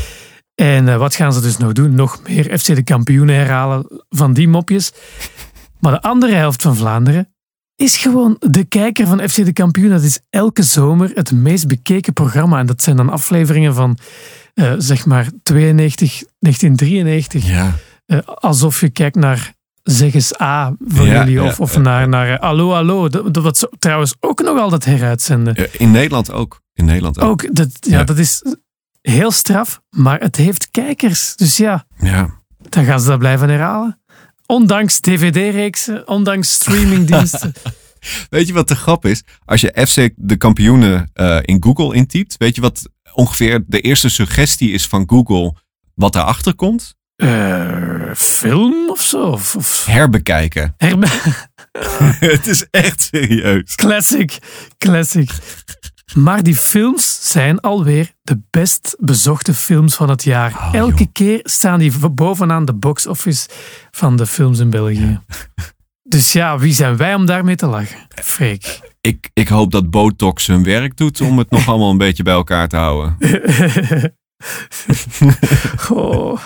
En 0.54 0.88
eh, 0.88 0.96
wat 0.96 1.14
gaan 1.14 1.32
ze 1.32 1.40
dus 1.40 1.56
nog 1.56 1.72
doen? 1.72 1.94
Nog 1.94 2.20
meer 2.28 2.58
FC 2.58 2.66
de 2.74 2.82
kampioenen 2.82 3.34
herhalen 3.34 4.02
van 4.08 4.32
die 4.32 4.48
mopjes. 4.48 4.92
Maar 5.80 5.92
de 5.92 6.02
andere 6.02 6.34
helft 6.34 6.62
van 6.62 6.76
Vlaanderen 6.76 7.34
is 7.76 7.96
gewoon 7.96 8.36
de 8.38 8.64
kijker 8.64 9.06
van 9.06 9.28
FC 9.28 9.34
de 9.44 9.52
kampioen. 9.52 9.90
Dat 9.90 10.02
is 10.02 10.20
elke 10.30 10.62
zomer 10.62 11.10
het 11.14 11.32
meest 11.32 11.66
bekeken 11.66 12.12
programma. 12.12 12.58
En 12.58 12.66
dat 12.66 12.82
zijn 12.82 12.96
dan 12.96 13.08
afleveringen 13.10 13.74
van 13.74 13.98
eh, 14.54 14.72
zeg 14.78 15.06
maar 15.06 15.28
92, 15.42 16.22
1993. 16.38 17.46
Ja. 17.48 17.72
Eh, 18.06 18.18
alsof 18.24 18.80
je 18.80 18.90
kijkt 18.90 19.16
naar 19.16 19.52
Zeg 19.82 20.14
eens 20.14 20.40
A 20.40 20.74
van 20.78 21.06
Ja, 21.06 21.18
jullie. 21.18 21.32
ja, 21.42 21.44
Of, 21.44 21.60
of 21.60 21.78
naar, 21.78 22.08
naar 22.08 22.38
Allo 22.38 22.72
Allo. 22.72 23.08
Dat, 23.08 23.34
dat 23.34 23.42
wat 23.42 23.58
ze 23.58 23.72
trouwens 23.78 24.14
ook 24.20 24.42
nog 24.42 24.58
altijd 24.58 24.84
heruitzenden. 24.84 25.68
In 25.78 25.90
Nederland 25.90 26.32
ook. 26.32 26.60
In 26.74 26.84
Nederland 26.84 27.20
ook. 27.20 27.30
Ook, 27.30 27.54
dat, 27.56 27.68
Ja. 27.80 28.04
dat 28.04 28.18
is 28.18 28.42
heel 29.02 29.30
straf. 29.30 29.80
Maar 29.90 30.20
het 30.20 30.36
heeft 30.36 30.70
kijkers. 30.70 31.36
Dus 31.36 31.56
ja, 31.56 31.86
Ja. 31.98 32.28
dan 32.68 32.84
gaan 32.84 33.00
ze 33.00 33.08
dat 33.08 33.18
blijven 33.18 33.48
herhalen. 33.48 34.00
Ondanks 34.46 35.00
dvd-reeksen, 35.00 36.08
ondanks 36.08 36.52
streamingdiensten. 36.52 37.52
Weet 38.30 38.46
je 38.46 38.52
wat 38.52 38.68
de 38.68 38.74
grap 38.76 39.04
is? 39.06 39.22
Als 39.44 39.60
je 39.60 39.86
FC 39.88 40.10
de 40.16 40.36
kampioenen 40.36 41.10
eh, 41.12 41.38
in 41.42 41.62
Google 41.62 41.94
intypt, 41.94 42.36
weet 42.38 42.54
je 42.54 42.60
wat 42.60 42.88
ongeveer 43.14 43.64
de 43.66 43.80
eerste 43.80 44.08
suggestie 44.08 44.70
is 44.72 44.86
van 44.86 45.04
Google 45.06 45.54
wat 45.94 46.12
daarachter 46.12 46.54
komt? 46.54 46.94
Eh, 47.16 48.10
film 48.14 48.90
of 48.90 49.02
zo? 49.02 49.22
Of, 49.26 49.56
of 49.56 49.84
Herbekijken. 49.86 50.74
herbe- 50.76 51.08
Het 52.32 52.46
is 52.46 52.66
echt 52.70 53.00
serieus. 53.12 53.74
classic, 53.74 54.38
classic. 54.78 55.30
Maar 56.14 56.42
die 56.42 56.56
films 56.56 57.30
zijn 57.30 57.60
alweer 57.60 58.12
de 58.22 58.40
best 58.50 58.96
bezochte 58.98 59.54
films 59.54 59.94
van 59.94 60.10
het 60.10 60.24
jaar. 60.24 60.52
Oh, 60.52 60.74
Elke 60.74 60.98
joh. 60.98 61.12
keer 61.12 61.40
staan 61.42 61.78
die 61.78 62.08
bovenaan 62.08 62.64
de 62.64 62.74
box-office 62.74 63.48
van 63.90 64.16
de 64.16 64.26
films 64.26 64.58
in 64.58 64.70
België. 64.70 65.20
Dus 66.04 66.32
ja, 66.32 66.58
wie 66.58 66.74
zijn 66.74 66.96
wij 66.96 67.14
om 67.14 67.26
daarmee 67.26 67.56
te 67.56 67.66
lachen? 67.66 68.06
Freek. 68.08 68.80
Ik, 69.00 69.30
ik 69.32 69.48
hoop 69.48 69.70
dat 69.70 69.90
Botox 69.90 70.44
zijn 70.44 70.64
werk 70.64 70.96
doet 70.96 71.20
om 71.20 71.38
het 71.38 71.50
nog 71.50 71.66
allemaal 71.68 71.90
een 71.90 71.98
beetje 71.98 72.22
bij 72.22 72.34
elkaar 72.34 72.68
te 72.68 72.76
houden. 72.76 73.16
oh, 75.90 76.40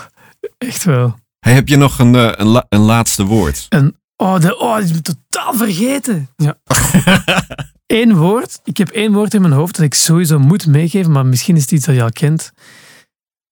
echt 0.59 0.85
wel. 0.85 1.19
Hey, 1.39 1.55
heb 1.55 1.69
je 1.69 1.77
nog 1.77 1.99
een, 1.99 2.15
eh, 2.15 2.33
een, 2.35 2.65
een 2.69 2.81
laatste 2.81 3.25
woord? 3.25 3.67
En, 3.69 4.01
oh, 4.17 4.41
de, 4.41 4.59
oh, 4.59 4.77
die 4.77 4.85
is 4.85 4.93
me 4.93 5.01
totaal 5.01 5.55
vergeten. 5.55 6.29
Ja. 6.37 6.59
Eén 7.87 8.17
woord. 8.17 8.61
Ik 8.65 8.77
heb 8.77 8.89
één 8.89 9.13
woord 9.13 9.35
in 9.35 9.41
mijn 9.41 9.53
hoofd 9.53 9.77
dat 9.77 9.85
ik 9.85 9.95
sowieso 9.95 10.39
moet 10.39 10.67
meegeven, 10.67 11.13
maar 11.13 11.27
misschien 11.27 11.57
is 11.57 11.63
het 11.63 11.71
iets 11.73 11.87
dat 11.87 11.95
je 11.95 12.03
al 12.03 12.11
kent. 12.13 12.53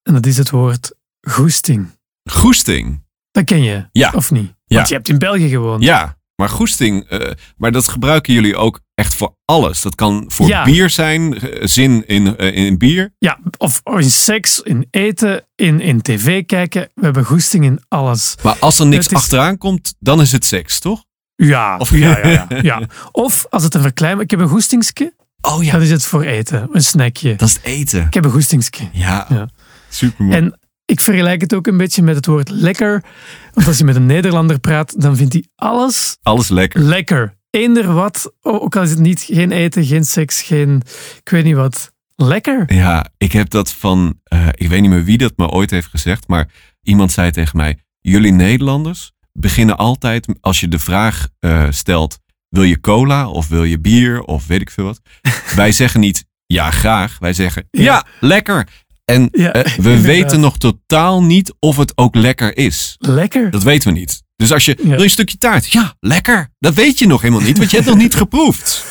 En 0.02 0.12
dat 0.14 0.26
is 0.26 0.36
het 0.36 0.50
woord 0.50 0.92
goesting. 1.28 1.88
Goesting. 2.30 3.02
Dat 3.30 3.44
ken 3.44 3.62
je, 3.62 3.88
Ja. 3.92 4.12
of 4.14 4.30
niet? 4.30 4.52
Ja. 4.64 4.76
Want 4.76 4.88
je 4.88 4.94
hebt 4.94 5.08
in 5.08 5.18
België 5.18 5.48
gewoond. 5.48 5.82
Ja, 5.82 6.16
maar 6.36 6.48
goesting, 6.48 7.04
eh, 7.08 7.30
maar 7.56 7.72
dat 7.72 7.88
gebruiken 7.88 8.32
jullie 8.34 8.56
ook 8.56 8.80
echt 8.94 9.14
voor 9.14 9.36
alles. 9.44 9.82
Dat 9.82 9.94
kan 9.94 10.24
voor 10.28 10.46
Ja. 10.46 10.64
bier 10.64 10.90
zijn, 10.90 11.38
eh, 11.40 11.66
zin 11.66 12.06
in, 12.06 12.36
eh, 12.36 12.56
in 12.56 12.78
bier. 12.78 13.14
Ja, 13.18 13.38
of 13.58 13.80
in 13.84 14.10
seks, 14.10 14.60
in 14.60 14.86
eten, 14.90 15.46
in, 15.54 15.80
in 15.80 16.02
tv 16.02 16.44
kijken. 16.46 16.90
We 16.94 17.04
hebben 17.04 17.24
goesting 17.24 17.64
in 17.64 17.80
alles. 17.88 18.34
Maar 18.42 18.56
als 18.58 18.78
er 18.78 18.86
niks 18.86 19.06
is- 19.06 19.12
achteraan 19.12 19.58
komt, 19.58 19.94
dan 19.98 20.20
is 20.20 20.32
het 20.32 20.44
seks, 20.44 20.78
toch? 20.78 21.04
Ja, 21.36 21.76
Of- 21.78 21.90
ja, 21.96 22.18
ja, 22.18 22.46
ja, 22.48 22.58
ja. 22.62 22.82
Of 23.12 23.46
als 23.50 23.62
het 23.62 23.74
een 23.74 23.80
verklein... 23.82 24.20
Ik 24.20 24.30
heb 24.30 24.40
een 24.40 24.48
goestingske. 24.48 25.14
Oh 25.40 25.72
Dat 25.72 25.82
is 25.82 25.90
het 25.90 26.04
voor 26.04 26.22
eten. 26.22 26.68
Een 26.72 26.82
snackje. 26.82 27.34
dat 27.36 27.48
is 27.48 27.54
het 27.54 27.64
eten. 27.64 28.06
Ik 28.06 28.14
heb 28.14 28.24
een 28.24 28.30
goestingske. 28.30 28.88
Ja, 28.92 29.26
Ja. 29.28 29.48
super 29.88 30.24
mooi. 30.24 30.36
En 30.36 30.58
ik 30.84 31.00
vergelijk 31.00 31.40
het 31.40 31.54
ook 31.54 31.66
een 31.66 31.76
beetje 31.76 32.02
met 32.02 32.16
het 32.16 32.26
woord 32.26 32.50
lekker. 32.50 33.04
Want 33.52 33.66
als 33.66 33.78
je 33.78 33.84
met 33.84 33.96
een 33.96 34.06
Nederlander 34.06 34.58
praat, 34.58 35.00
dan 35.00 35.16
vindt 35.16 35.32
hij 35.32 35.44
alles 35.56 36.16
Alles 36.22 36.48
lekker. 36.48 36.80
lekker. 36.80 37.34
Eender 37.50 37.92
wat, 37.92 38.32
ook 38.40 38.76
al 38.76 38.82
is 38.82 38.90
het 38.90 38.98
niet 38.98 39.20
geen 39.20 39.52
eten, 39.52 39.84
geen 39.84 40.04
seks, 40.04 40.42
geen 40.42 40.82
ik 41.24 41.28
weet 41.28 41.44
niet 41.44 41.54
wat. 41.54 41.92
Lekker. 42.16 42.72
Ja, 42.74 43.06
ik 43.16 43.32
heb 43.32 43.50
dat 43.50 43.72
van, 43.72 44.20
eh, 44.24 44.46
ik 44.52 44.68
weet 44.68 44.80
niet 44.80 44.90
meer 44.90 45.04
wie 45.04 45.18
dat 45.18 45.32
me 45.36 45.48
ooit 45.48 45.70
heeft 45.70 45.86
gezegd, 45.86 46.28
maar 46.28 46.48
iemand 46.82 47.12
zei 47.12 47.30
tegen 47.30 47.56
mij, 47.56 47.78
jullie 48.00 48.32
Nederlanders 48.32 49.12
beginnen 49.38 49.76
altijd, 49.76 50.26
als 50.40 50.60
je 50.60 50.68
de 50.68 50.78
vraag 50.78 51.28
eh, 51.38 51.66
stelt, 51.70 52.18
wil 52.48 52.62
je 52.62 52.80
cola 52.80 53.28
of 53.28 53.48
wil 53.48 53.64
je 53.64 53.80
bier 53.80 54.22
of 54.22 54.46
weet 54.46 54.60
ik 54.60 54.70
veel 54.70 54.84
wat. 54.84 55.00
wij 55.56 55.72
zeggen 55.72 56.00
niet, 56.00 56.24
ja 56.46 56.70
graag, 56.70 57.18
wij 57.18 57.32
zeggen, 57.32 57.68
ja, 57.70 57.82
Ja. 57.82 58.04
lekker. 58.20 58.68
En 59.04 59.28
Ja, 59.32 59.52
eh, 59.52 59.64
we 59.64 59.76
inderdaad. 59.76 60.02
weten 60.02 60.40
nog 60.40 60.58
totaal 60.58 61.22
niet 61.22 61.54
of 61.58 61.76
het 61.76 61.92
ook 61.98 62.14
lekker 62.14 62.56
is. 62.56 62.94
Lekker. 62.98 63.50
Dat 63.50 63.62
weten 63.62 63.92
we 63.92 63.98
niet. 63.98 64.22
Dus 64.36 64.52
als 64.52 64.64
je, 64.64 64.76
Ja. 64.82 64.88
wil 64.88 64.98
je 64.98 65.04
een 65.04 65.10
stukje 65.10 65.36
taart? 65.38 65.70
Ja, 65.70 65.94
lekker. 66.00 66.50
Dat 66.58 66.74
weet 66.74 66.98
je 66.98 67.06
nog 67.06 67.20
helemaal 67.22 67.42
niet, 67.44 67.58
want 67.58 67.70
je 67.70 67.76
hebt 67.76 67.88
nog 67.88 67.98
niet 67.98 68.14
geproefd. 68.24 68.84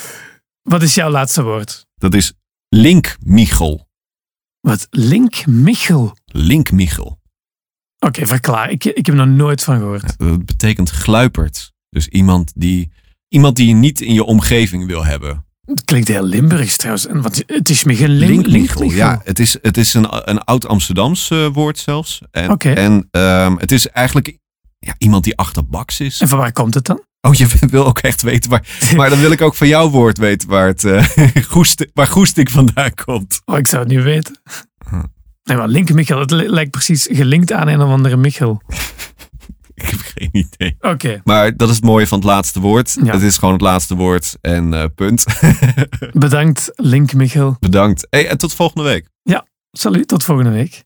Wat 0.62 0.82
is 0.82 0.94
jouw 0.96 1.10
laatste 1.10 1.44
woord? 1.44 1.86
Dat 1.96 2.14
is 2.14 2.34
linkmichel. 2.70 3.88
Wat? 4.60 4.88
Link 4.90 5.46
Michel. 5.46 6.18
Linkmichel. 6.26 7.20
Oké, 8.04 8.26
verklaar. 8.26 8.70
Ik, 8.70 8.86
ik 8.86 9.06
heb 9.06 9.18
er 9.18 9.28
nog 9.28 9.38
nooit 9.38 9.63
van 9.63 9.78
gehoord. 9.78 10.18
Dat 10.18 10.46
betekent 10.46 10.89
gluiperd. 10.89 11.72
Dus 11.89 12.08
iemand 12.08 12.52
die, 12.56 12.92
iemand 13.28 13.56
die 13.56 13.68
je 13.68 13.74
niet 13.74 14.02
in 14.02 14.13
je 14.13 14.24
omgeving 14.24 14.86
wil 14.86 15.06
hebben. 15.06 15.46
Het 15.66 15.84
klinkt 15.84 16.08
heel 16.08 16.24
Limburgs 16.24 16.78
trouwens. 16.78 17.08
En 17.08 17.22
wat, 17.22 17.44
het 17.48 17.70
is 17.70 17.84
me 17.84 17.96
geen 17.96 18.10
link. 18.10 18.46
Linkmichel. 18.46 18.92
Ja, 18.92 19.22
het 19.24 19.39
is, 19.39 19.58
het 19.62 19.78
is 19.78 19.94
een, 19.94 20.30
een 20.30 20.39
oud-Amsterdams 20.39 21.30
eh, 21.30 21.48
woord 21.48 21.78
zelfs. 21.80 22.22
En, 22.32 22.58
en 22.58 23.08
ehm, 23.12 23.56
het 23.58 23.72
is 23.72 23.89
eigenlijk 23.89 24.38
ja, 24.80 24.96
iemand 24.98 25.24
die 25.24 25.38
achterbaks 25.38 26.00
is. 26.00 26.22
En 26.22 26.28
van 26.28 26.38
waar 26.38 26.52
komt 26.52 26.74
het 26.74 26.86
dan? 26.86 27.02
Oh, 27.22 27.34
je 27.34 27.48
wil 27.70 27.86
ook 27.86 28.00
echt 28.00 28.22
weten 28.22 28.50
waar. 28.50 28.68
Maar 28.96 29.10
dan 29.10 29.20
wil 29.20 29.32
ik 29.32 29.42
ook 29.42 29.56
van 29.56 29.68
jouw 29.68 29.89
woord 29.89 30.18
weten 30.18 30.50
waar, 30.50 30.68
het, 30.68 30.84
eh, 30.84 31.08
goest, 31.50 31.86
waar 31.94 32.08
goesting 32.08 32.52
vandaan 32.52 32.94
komt. 33.06 33.42
Oh, 33.46 33.58
ik 33.58 33.68
zou 33.68 33.84
het 33.84 33.92
niet 33.92 34.04
weten. 34.04 34.42
Nee, 35.44 35.58
maar 35.58 35.68
Link 35.68 35.94
Michel, 35.94 36.20
het 36.20 36.32
li- 36.32 36.50
lijkt 36.50 36.72
precies 36.72 37.08
gelinkt 37.12 37.52
aan 37.52 37.68
een 37.68 37.82
of 37.82 37.90
andere 37.90 38.18
Michel. 38.18 38.62
Ik 39.74 39.84
heb 39.90 40.00
Geen 40.00 40.30
idee. 40.32 40.76
Oké, 40.80 41.22
Maar 41.24 41.56
dat 41.58 41.70
is 41.70 41.76
het 41.76 41.84
mooie 41.86 42.08
van 42.08 42.18
het 42.18 42.28
laatste 42.28 42.60
woord. 42.60 42.98
Ja. 43.04 43.12
Het 43.14 43.22
is 43.22 43.38
gewoon 43.38 43.54
het 43.54 43.62
laatste 43.64 43.96
woord 43.96 44.38
en 44.42 44.74
eh, 44.74 44.86
punt. 44.96 45.26
bedankt 46.14 46.72
Link 46.76 47.14
Michel. 47.14 47.58
Bedankt. 47.60 48.08
Hey, 48.10 48.28
en 48.28 48.38
tot 48.38 48.54
volgende 48.54 48.84
week. 48.90 49.12
Salut, 49.76 50.08
tot 50.08 50.24
volgende 50.24 50.52
week. 50.52 50.84